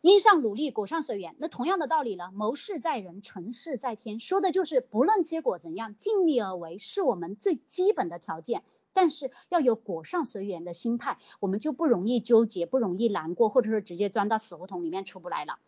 [0.03, 1.35] 因上努力，果上随缘。
[1.38, 2.31] 那同样的道理呢？
[2.35, 8.64] 谋事在人，成事在天，说的就是不论结果怎样，尽力而为是我们最基本的条件。
[8.92, 15.59] 但是要有果上随缘的心态，我们就不容易纠结，不容易难过，或者说直接钻到死胡同里面出不来了。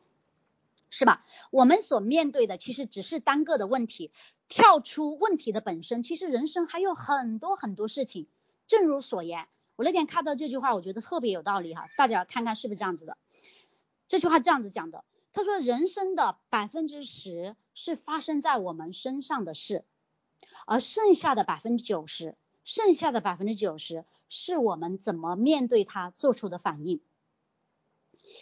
[0.91, 1.25] 是吧？
[1.51, 4.13] 我们所面对的其实只是单个的问题，
[4.49, 8.29] 跳出问题的本身，其实人生还有很多很多事情。
[8.69, 13.19] 正如所言，我那天看到这句话，我觉得特别有道理哈，大家看看是不是这样子的？
[14.07, 19.85] 这句话这样子讲的，他说人生的百分之十是发生在我们身上的事，
[20.65, 27.01] 而剩下的百分之九十，剩下的百分之九十是我们怎么面对它做出的反应。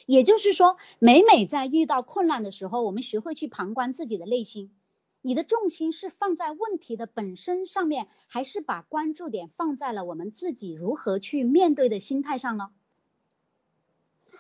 [0.07, 4.75] 也就是说，每每在遇到困难的时候，我们学会去旁观自己的内心。
[5.21, 12.71] 你的重心是放在问题的本身上面，还是把关注点放在了我们自己如何去面对的心态上呢？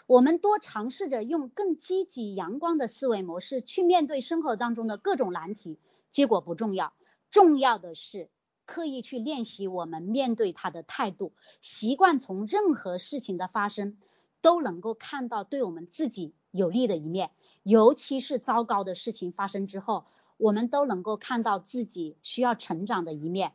[0.06, 5.78] 我们多尝试着用更积极阳光的思维模式去面对生活当中的各种难题，
[6.10, 6.92] 结果不重要，
[7.30, 8.28] 重要的是
[8.72, 13.98] 刻意去练习我们面对它的态度，习惯从任何事情的发生。
[14.40, 17.30] 都能够看到对我们自己有利的一面，
[17.62, 20.04] 尤其是糟糕的事情发生之后，
[20.36, 23.52] 我们都能够看到自己需要成长的一面，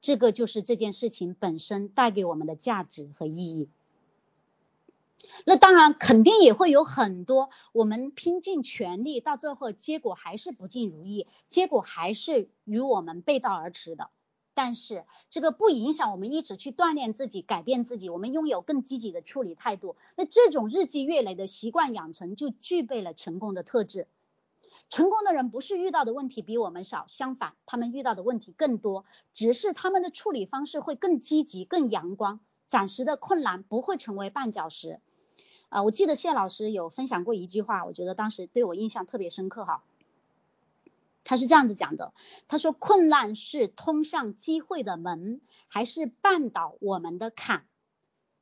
[0.00, 3.68] 这个就是这件事情本身带给我们的价值和意义。
[5.44, 14.08] 那当然肯定也会有很多我们拼尽全力，到最后结果还是不尽如意，结果还是与我们背道而驰的。
[14.62, 19.96] 但是这个不影响我们一直去锻炼自己、改变自己，我们拥有更积极的处理态度。
[20.16, 24.06] 那这种日积月累的习惯养成，就具备了成功的特质。
[24.90, 32.40] 成功的人不是遇到的问题比我们少，相反，他们遇到的问题更多，只是他们的处理方式会更积极、更阳光。
[32.66, 35.00] 暂时的困难不会成为绊脚石。
[35.70, 39.82] 啊，我记得谢老师有分享过一句话，我觉得当时对我印象特别深刻哈。
[41.22, 42.12] 他是这样子讲的，
[42.48, 47.66] 他说困难是通向机会的门，还是绊倒我们的坎？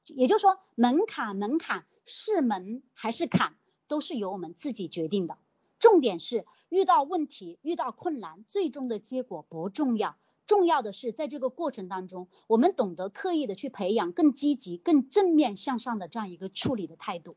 [0.06, 3.56] 也就是说，门槛门槛是门还是坎，
[3.88, 5.36] 都是由我们自己决定的。
[5.78, 17.36] 重点是遇到问题、遇到困难，最终的结果不重要，重要的是在这个过程当中，我们懂得刻意的去培养更积极、更正面向上的这样一个处理的态度。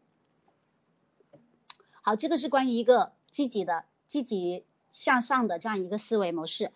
[2.01, 4.63] 好，这个是关于一个积极的积极。
[4.91, 6.71] 向上的这样一个思维模式，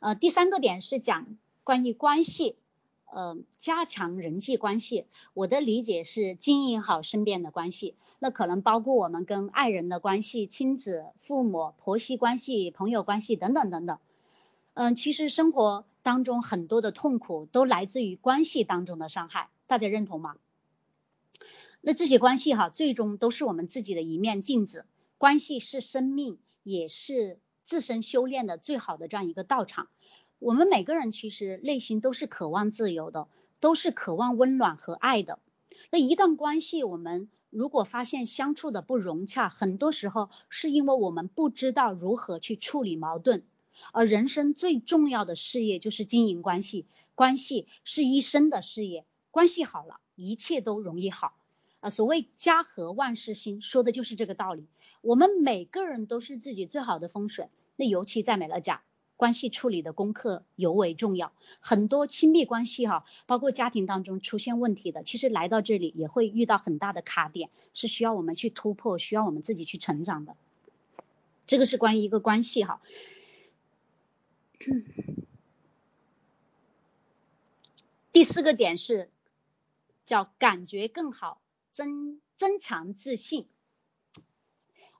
[0.00, 2.56] 呃，第三个点是讲关于关系，
[3.12, 5.06] 呃，加强人际关系。
[5.34, 13.98] 我的理解是经营好身边的关系，那可能包括我们跟爱人的关系、亲子、父母、婆媳关系、朋友关系等等等等。
[14.74, 20.36] 嗯，其实生活当中很多的痛苦都来自于关系当中的伤害，大家认同吗？
[21.82, 24.86] 那这些关系哈，最终都是我们自己的一面镜子。
[25.20, 29.90] 关系是生命，也是自身修炼的最好的这样一个道场。
[30.38, 33.28] 我们每个人其实内心都是渴望自由的，
[33.60, 35.38] 都是渴望温暖和爱的。
[35.90, 43.44] 那一段关系，我们如果发现相处的不融洽，很多时候是因为我们不知道如何去处理矛盾。
[43.92, 51.34] 而人生最重要的事业就是经营关系，关系是一生的事业，关系好了，一切都容易好。
[51.80, 54.66] 啊，所谓家和万事兴，说的就是这个道理。
[55.00, 58.82] 我们每个人都是自己最好的风水，那尤其在美乐家，
[59.16, 61.32] 关系处理的功课尤为重要。
[61.60, 70.36] 很多亲密关系哈，包括家庭当中出现问题的，其实来到这里也会遇到很大的卡点，是需要我们去突破，需要我们自己去成长的。
[71.46, 72.82] 这个是关于一个关系哈。
[78.12, 79.08] 第四个点是
[80.04, 81.40] 叫感觉更好，
[81.80, 83.48] 增增强自信。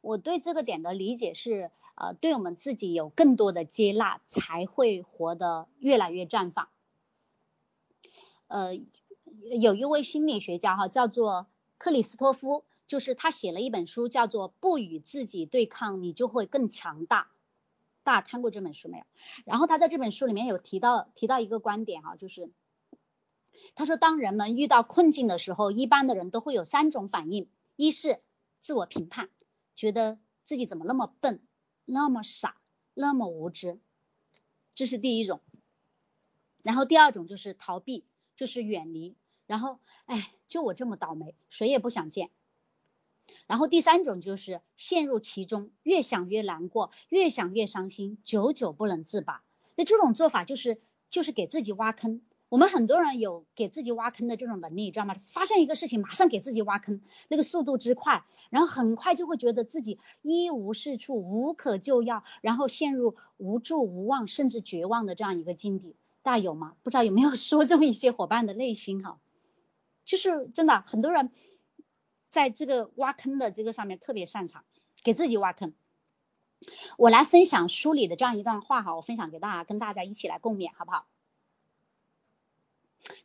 [0.01, 1.71] 我对这个点的理解是。
[1.97, 6.71] 呃，对我们自己有更多的接纳，才会活得越来越绽放。
[8.47, 8.75] 呃，
[9.61, 17.25] 有一位心理学家哈，叫做克里斯托夫，就是他写了一本书，叫做《不与自己对抗，你就会更强大》。
[18.03, 19.05] 大家看过这本书没有？
[19.45, 22.51] 然后他在这本书里面有提到提到一个观点哈，就是
[23.75, 28.21] 他说，当人们遇到困境的时候，一般的人都会有三种反应：一是
[28.61, 29.31] 自我评判，
[29.77, 31.41] 觉得自己怎么那么笨。
[31.93, 32.57] 那么傻，
[32.95, 33.81] 那么无知，
[34.77, 35.41] 这是第一种。
[36.63, 38.05] 然后第二种就是逃避，
[38.37, 39.17] 就是远离。
[39.49, 42.31] 然后，哎，就我这么倒霉，谁也不想见。
[43.49, 49.43] 然后第三种就是陷入其中，越想越难过，越想越伤心，久久不能自拔。
[49.75, 52.23] 那这种做法就是就是给自己挖坑。
[52.51, 55.15] 我们很多人有给自己挖坑的这种能力，知道吗？
[55.15, 65.95] 发现一个事情，马上给自己挖坑，那个速度之快，然后很快就会觉得自己一无是处，无可救药，然后陷入无助、无望，甚至绝望的这样一个境地。
[66.23, 66.75] 大家有吗？
[66.83, 69.21] 不知道有没有说中一些伙伴的内心哈？
[70.05, 71.31] 就是真的，很多人
[72.31, 74.65] 在这个挖坑的这个上面特别擅长，
[75.05, 75.73] 给自己挖坑。
[76.99, 81.07] 我来分享书里的这样一段话哈，我分享给大家，跟大家一起来共勉，好不好？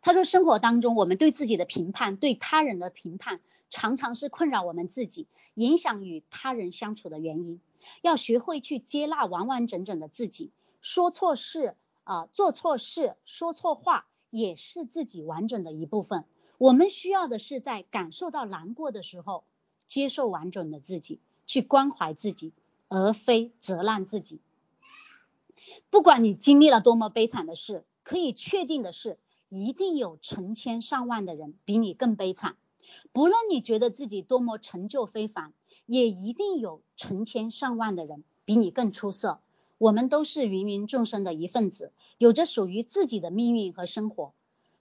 [0.02, 7.60] 他说，生活当中我们对自己的评判，对他人的评判，常常是困扰我们自己，影响与他人相处的原因。
[8.02, 16.26] 要学会去接纳完完整整的自己，说错事啊，做错事，说错话，也是自己完整的一部分。
[16.58, 19.44] 我们需要的是在感受到难过的时候，
[19.88, 22.54] 接受完整的自己，去关怀自己，
[22.88, 24.40] 而非责难自己。
[25.90, 29.20] 不管你经历了多么悲惨的事，可以确定的是。
[29.56, 32.58] 一定有成千上万的人比你更悲惨，
[33.14, 35.54] 不论你觉得自己多么成就非凡，
[35.86, 39.40] 也一定有成千上万的人比你更出色。
[39.78, 44.34] 我们都是芸芸众生的一份子，有着属于自己的命运和生活。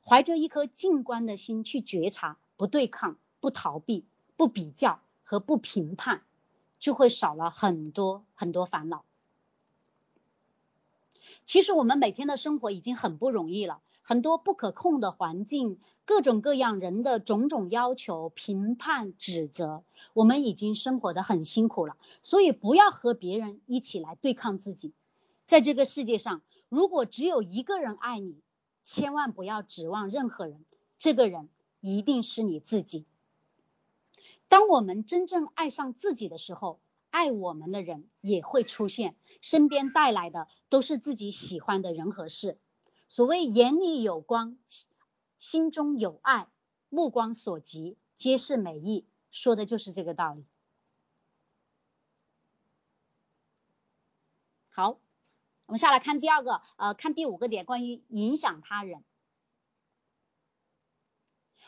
[0.02, 4.04] 怀着一颗静观的心去觉察，不对抗，不逃避，
[4.36, 6.22] 不比较和不评判，
[6.78, 9.04] 就会少了很多很多烦恼。
[11.46, 13.80] 其实我们每天的生活已经很不容易了。
[14.06, 21.96] 很多不可控的环境，各种各样人的种种要求、评判、指责，我们已经生活的很辛苦了。
[22.22, 24.92] 所以不要和别人一起来对抗自己。
[25.46, 28.42] 在这个世界上，如果只有一个人爱你，
[28.84, 30.66] 千万不要指望任何人，
[30.98, 31.48] 这个人
[31.80, 33.06] 一定是你自己。
[34.48, 42.58] 当我们真正爱上自己的时候，爱我们的人也会出现，身边带来的都是自己喜欢的人和事。
[43.14, 44.56] 所谓眼里有光，
[45.38, 46.48] 心中有爱，
[46.88, 50.44] 目光所及皆是美意，说的就是这个道理。
[54.68, 54.98] 好，
[55.66, 59.04] 我们下来看第二个，呃，看第五个点，关于影响他人。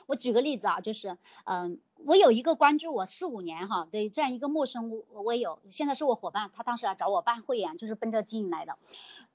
[0.06, 8.76] 我举个例子啊，就是，嗯，我有一个关注我四五年哈的这样一个陌生我也有，现在是我伙伴，他当时来找我办会员，就是奔着经营来的。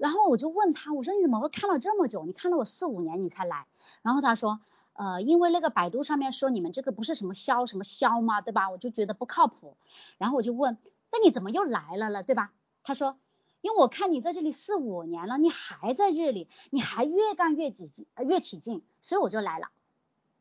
[0.02, 2.26] 然后我就问他，我说你怎么会看了这么久？
[2.26, 3.68] 你看了我四五年你才来？
[4.02, 4.60] 然后他说，
[4.94, 8.42] 呃，因为那个百度上面说你们这个不是什么销什么销嘛？
[8.42, 8.72] 对吧？
[8.72, 9.78] 我就觉得不靠谱。
[10.18, 10.80] 然后我就问，
[11.12, 12.24] 那你怎么又来了了？
[12.24, 12.52] 对吧？
[12.82, 13.16] 他说，
[13.62, 19.68] 因为我看你在这里四五年了，你还在这里，你还越干越起劲，越起劲，所以我就来了，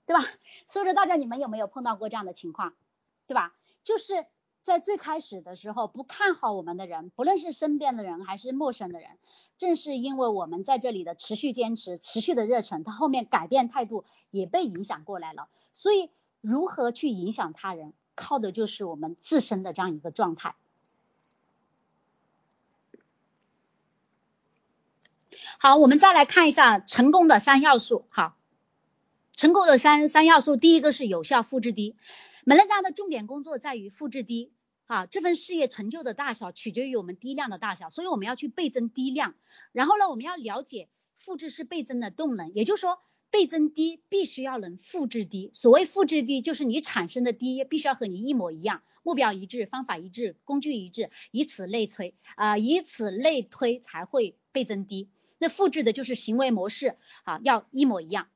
[0.06, 0.24] 对吧？
[0.68, 2.72] 所以说大家你们有没有碰到过这样的情况？
[3.26, 3.52] 对吧？
[3.84, 4.24] 就是。
[4.62, 9.10] 在最开始的时候，不看好我们的人，不论是身边的人还是陌生的人，
[9.58, 15.48] 正是因为我们在这里的持续坚持、持续的热忱，他后面改变态度也被影响过来了。
[15.74, 20.54] 所以，如何去影响他人，靠的就是我们自身的这样一个状态。
[25.58, 28.04] 好，我们再来看一下成功的三要素。
[28.10, 28.36] 好，
[29.36, 31.96] 成功的三三要素，第一个是有效复制低。
[32.50, 34.52] 美乐家的重点工作在于复制低，
[34.86, 39.36] 啊，这份事业成就的大小取决于我们低量的大小，所以我们要去倍增低量。
[39.70, 42.98] 然后呢，我们要了解复制是倍增的动能，也就是说
[43.30, 45.52] 倍增低必须要能复制低。
[45.54, 55.08] 所谓复制低，就是你产生的低必须要和你一模一样，目标一致，方法一致，工具一致，以此类推，啊，以此类推才会倍增低。
[55.38, 58.26] 那复制的就是行为模式啊，要一模一样。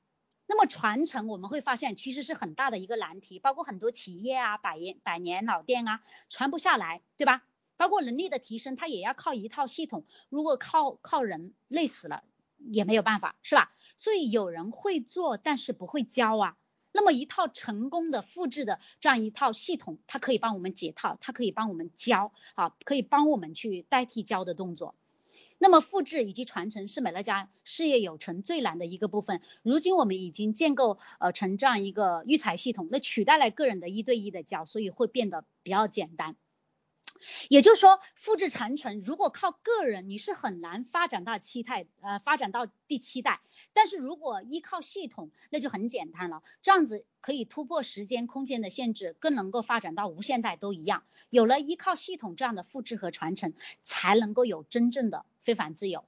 [0.55, 7.42] 那么传承我们会发现其实是很大的一个难题，包括很多企业啊，百年百年老店啊，传不下来，对吧？
[7.76, 12.22] 包括能力的提升，它也要靠一套系统，如果靠靠人累死了
[12.57, 13.72] 也没有办法，是吧？
[13.98, 16.57] 所以有人会做，但是不会教啊。
[16.92, 24.94] 那么一套成功的复制的这样一套系统，它可以帮我们解套，它可以帮我们教啊，可以帮我们去代替教的动作。
[25.59, 29.40] 那么复制以及传承是美乐家事业有成最难的一个部分。
[29.62, 36.36] 如今我们已经建构呃成这样一个育才系统，那取代了个人的一对一的教，所以会变得比较简单。
[37.49, 43.41] 也就是说，复制传承如果靠个人，你是很难发展到七代，呃，发展到第七代。
[43.72, 51.05] 但是如果依靠系统，那就很简单了，这样子可以突破时间、空间的限制，更能够发展到无限代都一样。
[51.31, 56.05] 有了依靠系统这样的复制和传承，才能够有真正的非凡自由。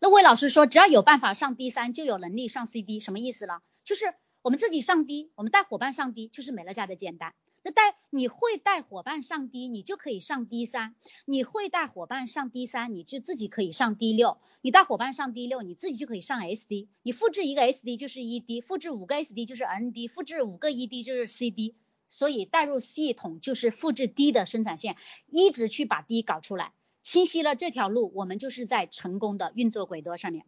[0.00, 3.62] 那魏老师说，只要有办法上 D 三，就有能力上 CD，什么意思了？
[3.84, 7.32] 就是我们自己上 D，我们带伙伴上 D，就是美乐家的简单。
[7.62, 10.94] 那带你会带伙伴上 D，你就可以上 D 三；
[11.26, 16.88] 你会带伙伴上 D 三，你就自己可以上 D 六；你带伙伴上 D 六，你自己就可以上 SD。
[17.02, 21.76] 你复制一个 SD 就是 ED，复制五个 SD 就是 ND，复制五个 ED 就是 CD。
[22.08, 24.96] 所以带入系统就是复制 D 的生产线，
[25.28, 26.72] 一直去把 D 搞出来。
[27.02, 30.44] 清晰了这条路，我们就是在成功的运作轨道上面。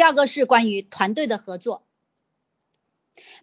[0.00, 1.86] 第二个是关于团队的合作。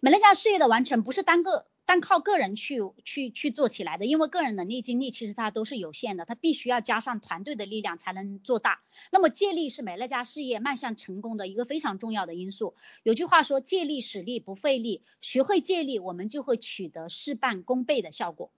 [0.00, 8.80] 美乐家事业的完成不是单个单靠个人去去去做起来的，因为个人能力精力其实它都是有限的，它必须要加上团队的力量才能做大。
[9.12, 12.74] 那么借力是美乐家事业迈向成功的一个非常重要的因素。
[13.04, 18.50] 有句话说借力使力不费力，学会借力，我们就会取得事半功倍的效果。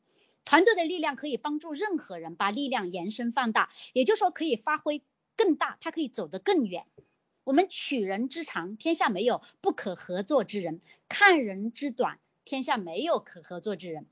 [0.46, 5.02] 团队的力量可以帮助任何人把力量延伸放大，也就是说可以发挥
[5.36, 6.86] 更大，它可以走得更远。
[7.50, 10.78] 我们取人之长，天下没有不可合作之人；
[11.08, 14.06] 看人之短，天下没有可合作之人。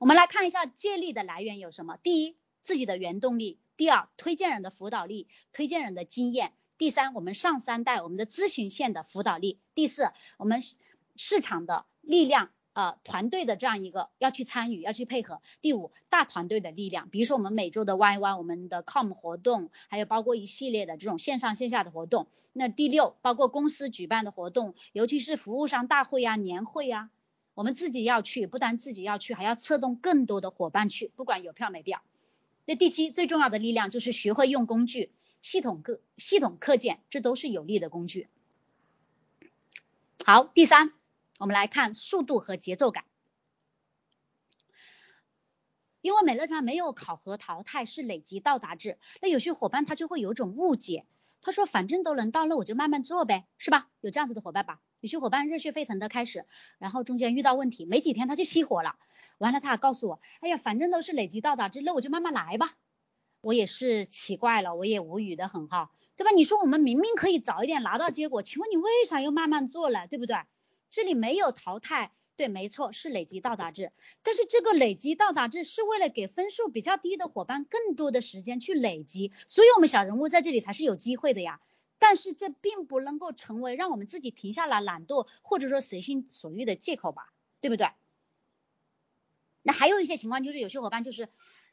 [0.00, 10.60] 我们来看一下借力的来源有什么：第一，自己的原动力；第二，推荐人的辅导力、推荐人的经验；第三，我们上三代我们的咨询线的辅导力；第四，我们
[11.14, 12.50] 市场的力量。
[12.74, 15.40] 呃，团队的这样一个要去参与，要去配合。
[15.62, 22.26] 第五，大团队的力量，比如说我们每周的 Y Y，我们的 Com 活动，还有包括一系列的这种线上线下的活动。
[22.52, 27.10] 那第六，包括公司举办的活动，尤其是服务商大会呀、年会呀，
[27.54, 32.02] 我们自己要去，不但自己要去，还要策动更多的伙伴去，不管有票没票。
[32.66, 35.12] 那第七，最重要的力量就是学会用工具，
[35.42, 38.26] 系统课系统课件，这都是有力的工具。
[40.24, 40.92] 好，第三。
[41.38, 43.04] 我们来看速度和节奏感，
[46.00, 48.98] 因为美乐家没有考核淘汰，是累积到达制。
[49.20, 51.06] 那有些伙伴他就会有种误解，
[51.40, 53.88] 他说反正都能到，那我就慢慢做呗，是吧？
[54.00, 54.80] 有这样子的伙伴吧？
[55.00, 56.46] 有些伙伴热血沸腾的开始，
[56.78, 58.96] 然后中间遇到问题，没几天他就熄火了。
[59.38, 62.76] 完了，他还告诉我，哎呀，反正都是累积到达制，那我就慢慢来吧。
[63.40, 66.30] 我也是奇怪了，我也无语的很哈，对吧？
[66.30, 70.36] 你说我们明明可以早一点拿到结果，请问你为啥又慢慢做了，对不对？
[70.94, 73.90] 这里没有淘汰，对，没错，是累积到达制。
[74.22, 81.60] 但是这个累积到达制是为了给分数比较低的伙伴更多的时间去累积，所以我们小人物在这里才是有机会的呀。
[81.98, 87.88] 但是这并不能够成为让我们自己停下来懒惰或者说随心所欲的借口吧，对不对？
[89.62, 91.28] 那还有一些情况就是有些伙伴就是，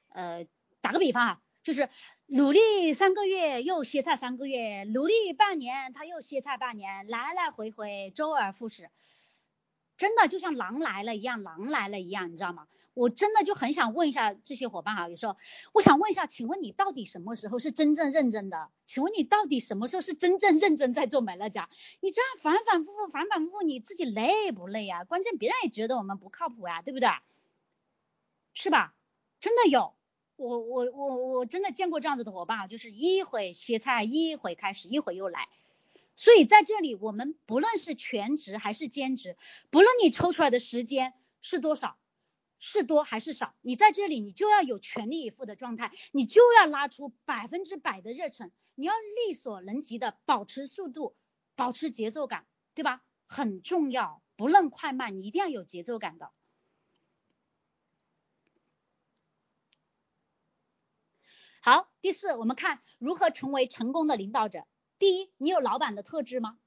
[0.09, 0.47] 呃，
[0.79, 1.89] 打个比方啊，就是
[2.25, 8.89] 努力三个月又歇菜三个月，努力半年他又歇菜半年，来来回回周而复始。
[9.97, 12.67] 真的就像狼来了一样，狼来了一样，你知道吗？
[12.95, 15.37] 我真的就很想问一下这些伙伴哈，有时候
[15.73, 18.69] 我想问一下，请问你到底什么时候是真正认真的？
[18.87, 21.69] 请问你到底什么时候是真正认真在做美乐家？
[21.99, 25.03] 你这样反反复复，反反复复，你自己累不累呀？
[25.03, 27.07] 关键别人也觉得我们不靠谱呀，对不对？
[28.55, 28.93] 是吧？
[29.39, 29.93] 真的有，
[30.41, 35.47] 我我我我真的见过这样子的伙伴啊，就是一会歇菜，一会开始，一会又来。
[36.15, 39.37] 所以在这里，我们不论是全职还是兼职，
[39.69, 41.97] 不论你抽出来的时间是多少，
[42.59, 48.93] 是多还是少，你在这里你就要有全力以赴的状态，你就要拉出百分之百的热忱，你要
[49.27, 51.15] 力所能及的保持速度，
[51.55, 53.01] 保持节奏感，对吧？
[53.25, 56.31] 很重要，不论快慢，你一定要有节奏感的。
[61.63, 64.65] 好，第四，我们看如何成为成功的领导者。
[64.97, 66.57] 第一，你有老板的特质吗？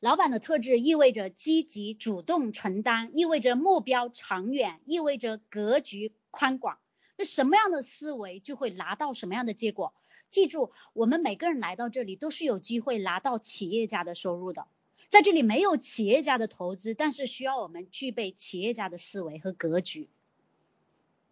[0.00, 6.78] 老板的特质意味着积极主动承担，意味着目标长远，意味着格局宽广。
[7.16, 9.94] 那什么样的思维就会拿到什么样的结果。
[10.28, 14.66] 记住，我们每个人来到这里都是有机会拿到企业家的收入的。
[15.08, 20.10] 在这里没有企业家的投资，但是需要我们具备企业家的思维和格局。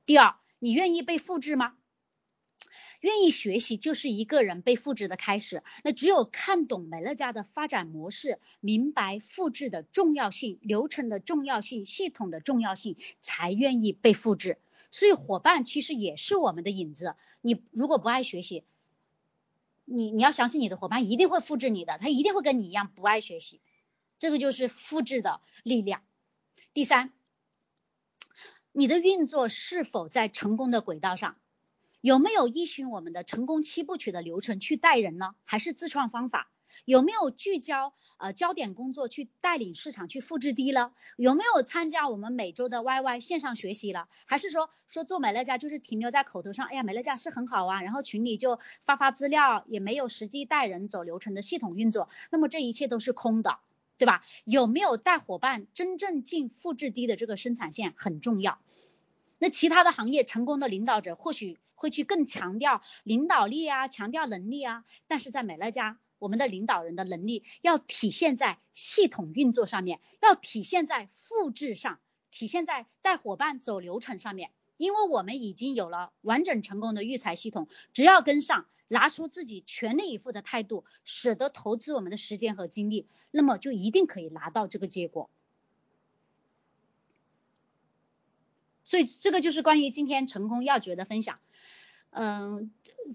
[0.06, 1.76] 第二，你愿意被复制吗？
[3.00, 5.62] 愿意学习就是一个人被复制的开始。
[5.82, 14.58] 那只有看懂美乐家的发展模式，明白复制的重要性、流程的重要性、系统的重要性，才愿意被复制。
[14.90, 17.14] 所以伙伴其实也是我们的影子。
[17.40, 18.64] 你如果不爱学习，
[19.84, 23.60] 你你要相信你的伙伴一定会复制你的，他一定会跟你一样不爱学习。
[24.18, 26.02] 这个就是复制的力量。
[26.74, 27.12] 第三，
[28.72, 31.36] 你的运作是否在成功的轨道上？
[32.00, 35.34] 有没有依循我们的成功七部曲的流程去带人呢？
[35.44, 36.50] 还是自创方法？
[36.84, 40.92] 有没有聚焦呃焦点工作去带领市场去复制低了？
[41.16, 44.08] 有没有参加我们每周的 YY 线上学习了？
[44.24, 46.66] 还是说说做美乐家就是停留在口头上？
[46.66, 53.58] 哎呀，美乐家是很好啊，然后群里就发发资料，也没有实际带人走流程的系统运作，那么这一切都是空的。
[53.98, 54.24] 对吧？
[54.46, 58.58] 有没有带伙伴真正进复制低的这个生产线很重要。
[59.38, 71.98] 那其他的行业成功的领导者或许会去更强调领导力啊，强调能力啊，但是在美乐家，我们的领导人的能力要体现在系统运作上面，要体现在复制上，
[72.30, 74.50] 体现在带伙伴走流程上面。
[74.76, 78.66] 因为我们已经有了完整成功的育才系统，只要跟上。
[78.92, 85.30] 拿出自己全力以赴的态度，舍得投资我们的时间和精力，那么就一定可以拿到这个结果。
[88.82, 91.38] 所以这个就是关于今天成功要诀的分享。
[92.12, 92.72] 嗯，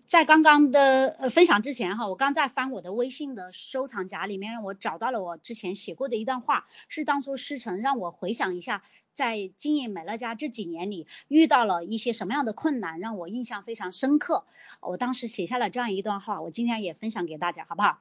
[0.08, 14.46] 在刚刚的分享之前哈，我刚在翻我的微信的收藏夹里面，我找到了我之前写过的一段话，是当初师承让我回想一下，在经营美乐家这几年里遇到了一些什么样的困难，让我印象非常深刻。
[14.80, 18.00] 我当时写下了这样一段话，我今天也分享给大家，好不好？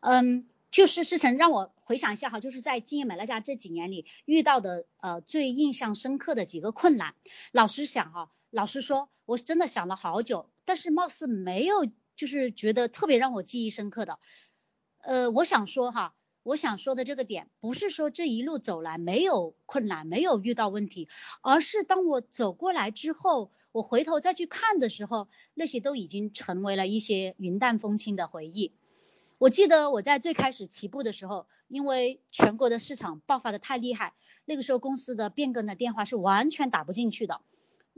[0.00, 0.46] 嗯。
[0.70, 7.14] 就是事成让我回想一下哈，就是在经营美乐家这几年里遇到的呃最印象深刻的几个困难。
[7.52, 14.18] 老实想哈，老实说，我真的想了好久，但是貌似没有就是觉得特别让我记忆深刻的。
[14.98, 21.08] 呃，我想说哈，我想说的这个点不是说这一路走来没有困难，没有遇到问题，
[21.40, 28.72] 而是当我走过来之后，我回头再去看的时候，那些都已经成为了一些云淡风轻的回忆。
[29.40, 34.12] 我记得我在最开始起步的时候，因为全国的市场爆发的太厉害，
[34.44, 37.40] 那个时候公司的变更的电话是完全打不进去的。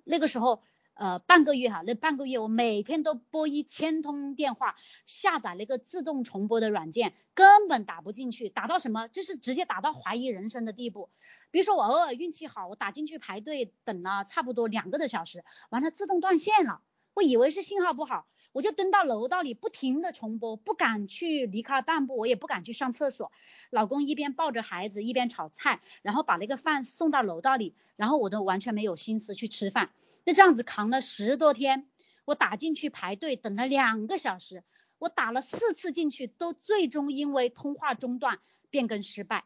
[0.04, 0.62] 那个时候，
[0.94, 11.10] 呃，半个月哈，那半个月我每天都拨一千通电话，下载了一个自动重拨的软件，根本打不进去，打到什么，就是直接打到怀疑人生的地步。
[11.50, 16.82] 比如说我偶尔运气好，我打进去排队等了差不多两个多小时，完了自动断线了，
[17.14, 18.28] 我以为是信号不好。
[18.52, 23.32] 我就蹲到楼道里，不停的重播，不敢去离开半步，我也不敢去上厕所。
[23.70, 29.90] 老公一边抱着孩子，一边炒菜，然后把那个饭送到楼道里，然后我都完全没有心思去吃饭。
[30.24, 31.88] 那这样子扛了十多天，
[32.24, 34.62] 我打进去排队等了两个小时，
[34.98, 38.38] 我打了四次进去，都最终因为通话中断，
[38.70, 39.44] 变更失败。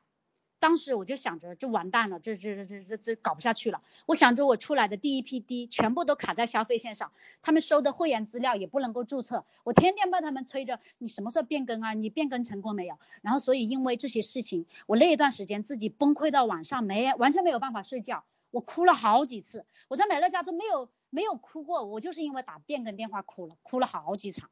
[0.66, 3.82] 当时我就想着，这完蛋了，这这这这这搞不下去了。
[4.04, 11.92] 我想着我出来的第一批低，全部都卡在消费线上，他们收的会员资料也不能够注册，我天天被他们催着，你什么时候变更啊？
[11.92, 12.98] 你变更成功没有？
[13.22, 19.64] 然后所以因为这些事情，我那一段时间自己崩溃到晚上没完全没有办法睡觉，我哭了好几次。
[19.86, 24.50] 我在美乐家都没有没有哭过，我就是因为打变更电话哭了，哭了好几场。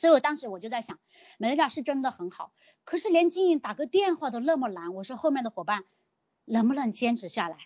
[0.00, 0.98] 所以我当时我就在想，
[1.36, 2.52] 美乐家是真的很好，
[2.84, 5.84] 可是连经营打个电话都那么难，我说后面的伙伴
[6.46, 7.58] 能不能坚持下来？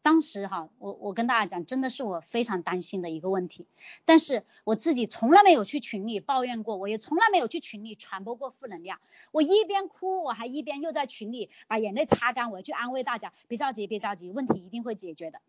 [0.00, 3.66] 当时哈，我我跟大家讲，真的是我非常担心的一个问题。
[4.06, 8.98] 但是我自己从来没有去群里抱怨过，我也从来没有去群里传播过负能量。
[9.30, 15.42] 我一边哭，我还一边又在群里把眼泪擦干，我去安慰大家，别着急，别着急，问题一定会解决的。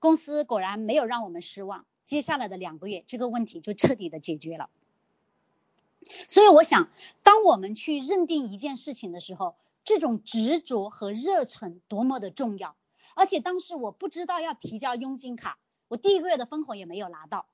[0.00, 4.70] 公司果然没有让我们失望，接下来的两个月，这个问题就彻底的解决了。
[6.28, 6.90] 所以我想，
[7.22, 12.76] 当我们去认定一件事情的时候，这种执着和热忱多么的重要。
[13.14, 17.46] 而且当时我不知道要提交佣金卡，我第一个月的分红也没有拿到。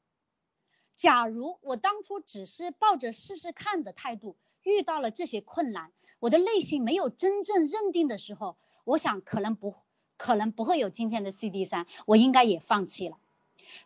[0.94, 9.74] 假如我当初只是抱着试试看的态度，遇到了这些困难，我的内心没有真正认定的时候，我想可能不
[10.16, 13.18] 可能不会有今天的 CD 三，我应该也放弃了。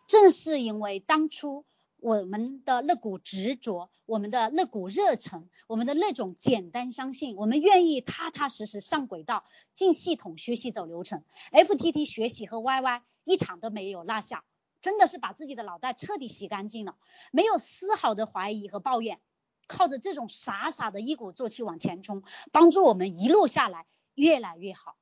[0.07, 1.65] 正是因为当初。
[2.01, 9.45] 我们的那股执着，我们的那股热忱，我们的那种简单相信，我们愿意踏踏实实上轨道，
[9.75, 14.43] 进系统学习走流程，FTT 学习和 YY 一场都没有落下，
[14.81, 16.97] 真的是把自己的脑袋彻底洗干净了，
[17.31, 19.19] 没有丝毫的怀疑和抱怨，
[19.67, 23.85] 靠着这种傻傻的一鼓作气往前冲，帮助我们一路下来
[24.15, 24.97] 越来越好。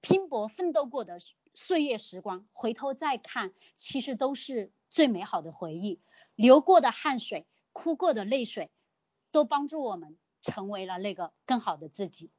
[0.00, 1.18] 拼搏奋斗过的
[1.52, 4.72] 岁月时光，回头再看，其实都是。
[4.94, 5.98] 最美好的回忆，
[6.36, 8.70] 流过的汗水，哭过的泪水，
[9.32, 12.30] 都帮助我们成为了那个更好的自己。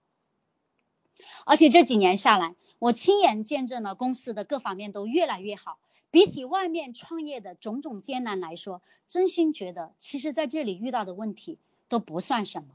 [1.45, 5.79] 而且这几年下来，我亲眼见证了公司的各方面都越来越好。
[6.11, 12.69] 比起外面创业的种种艰难来说，真心觉得其实在这里遇到的问题都不算什么。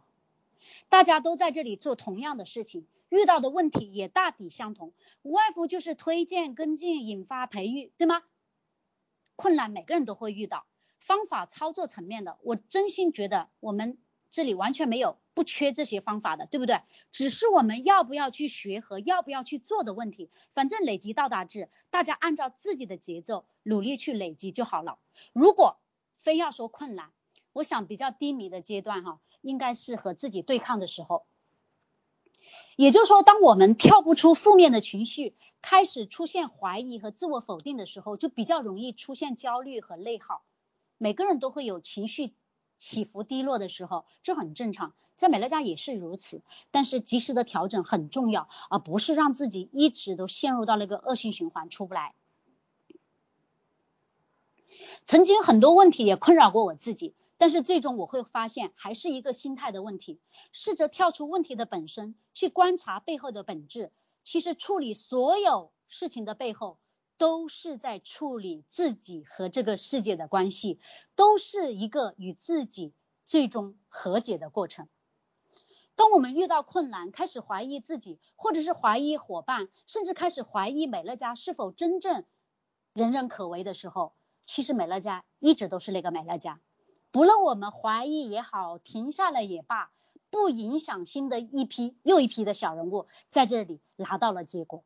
[0.90, 8.22] 大家都在这里做同样的事情，遇到的问题也大抵相同，无外乎就是推荐、跟进、引发、培育，对吗？
[9.40, 10.66] 困难每个人都会遇到，
[10.98, 13.96] 方法操作层面的，我真心觉得我们
[14.30, 16.82] 这里完全没有不缺这些方法的，对不对？
[17.10, 20.28] 只是我们要不要去学和要不要去做的问题。
[20.52, 24.98] 反正累积到达制，大家按照自己的节奏努力去累积就好了。
[25.32, 25.80] 如果
[26.20, 27.10] 非要说困难，
[27.54, 31.24] 我想比较低迷的阶段哈，应该是和自己对抗的时候。
[32.76, 40.42] 也就是说，当我们跳不出负面的情绪，开始出现怀疑和自我否定的时候，就比较容易出现焦虑和内耗。
[40.96, 42.32] 每个人都会有情绪
[42.78, 46.42] 起伏低落的时候，这很正常，在美乐家也是如此。
[46.70, 52.14] 但是及时的调整很重要，而不是让自己一直都陷入到那个恶性循环出不来。
[55.04, 57.14] 曾经很多问题也困扰过我自己。
[57.40, 60.20] 但是最终我会发现，还是一个心态的问题。
[60.52, 63.92] 试着跳出问题的本身，去观察背后的本质。
[64.24, 66.78] 其实处理所有事情的背后，
[67.16, 70.80] 都是在处理自己和这个世界的关系，
[71.14, 72.92] 都是一个与自己
[73.24, 74.86] 最终和解的过程。
[75.96, 82.26] 当我们遇到困难，开始怀疑自己，或者是怀疑伙伴，甚至开始怀疑美乐家是否真正
[82.92, 84.12] 人人可为的时候，
[84.44, 86.60] 其实美乐家一直都是那个美乐家。
[87.12, 89.90] 不论我们怀疑也好，停下来也罢，
[90.30, 94.84] 不影响新的一批又一批的小人物在这里拿到了结果，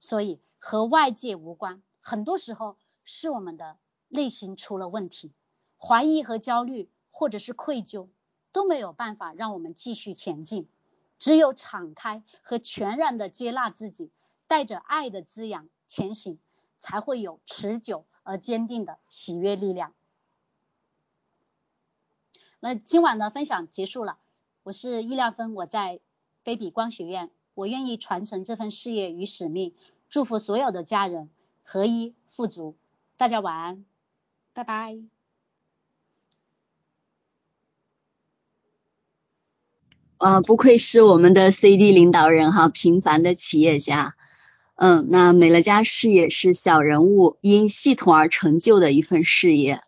[0.00, 1.82] 所以和外界无关。
[2.00, 3.76] 很多时候是我们的
[4.08, 5.32] 内心出了问题，
[5.78, 8.08] 怀疑和焦虑或者是愧疚
[8.50, 10.68] 都没有办法让我们继续前进。
[11.20, 14.10] 只有敞开和全然的接纳自己，
[14.48, 16.40] 带着爱的滋养前行，
[16.80, 19.94] 才会有持久而坚定的喜悦力量。
[22.64, 24.18] 那今晚的分享结束了，
[24.62, 25.98] 我是易亮芬，我在
[26.44, 29.74] 菲比光学院，我愿意传承这份事业与使命，
[30.08, 31.28] 祝福所有的家人
[31.64, 32.76] 合一富足，
[33.16, 33.84] 大家晚安，
[34.52, 34.96] 拜拜。
[40.18, 44.14] 啊，不愧是我们的 CD 领导人哈，平凡的企业家，
[44.76, 49.82] 嗯，那美乐家事业是小人物因系统而成就的一份事业，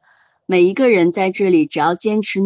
[0.45, 2.43] 每一个人在这里只要坚持努。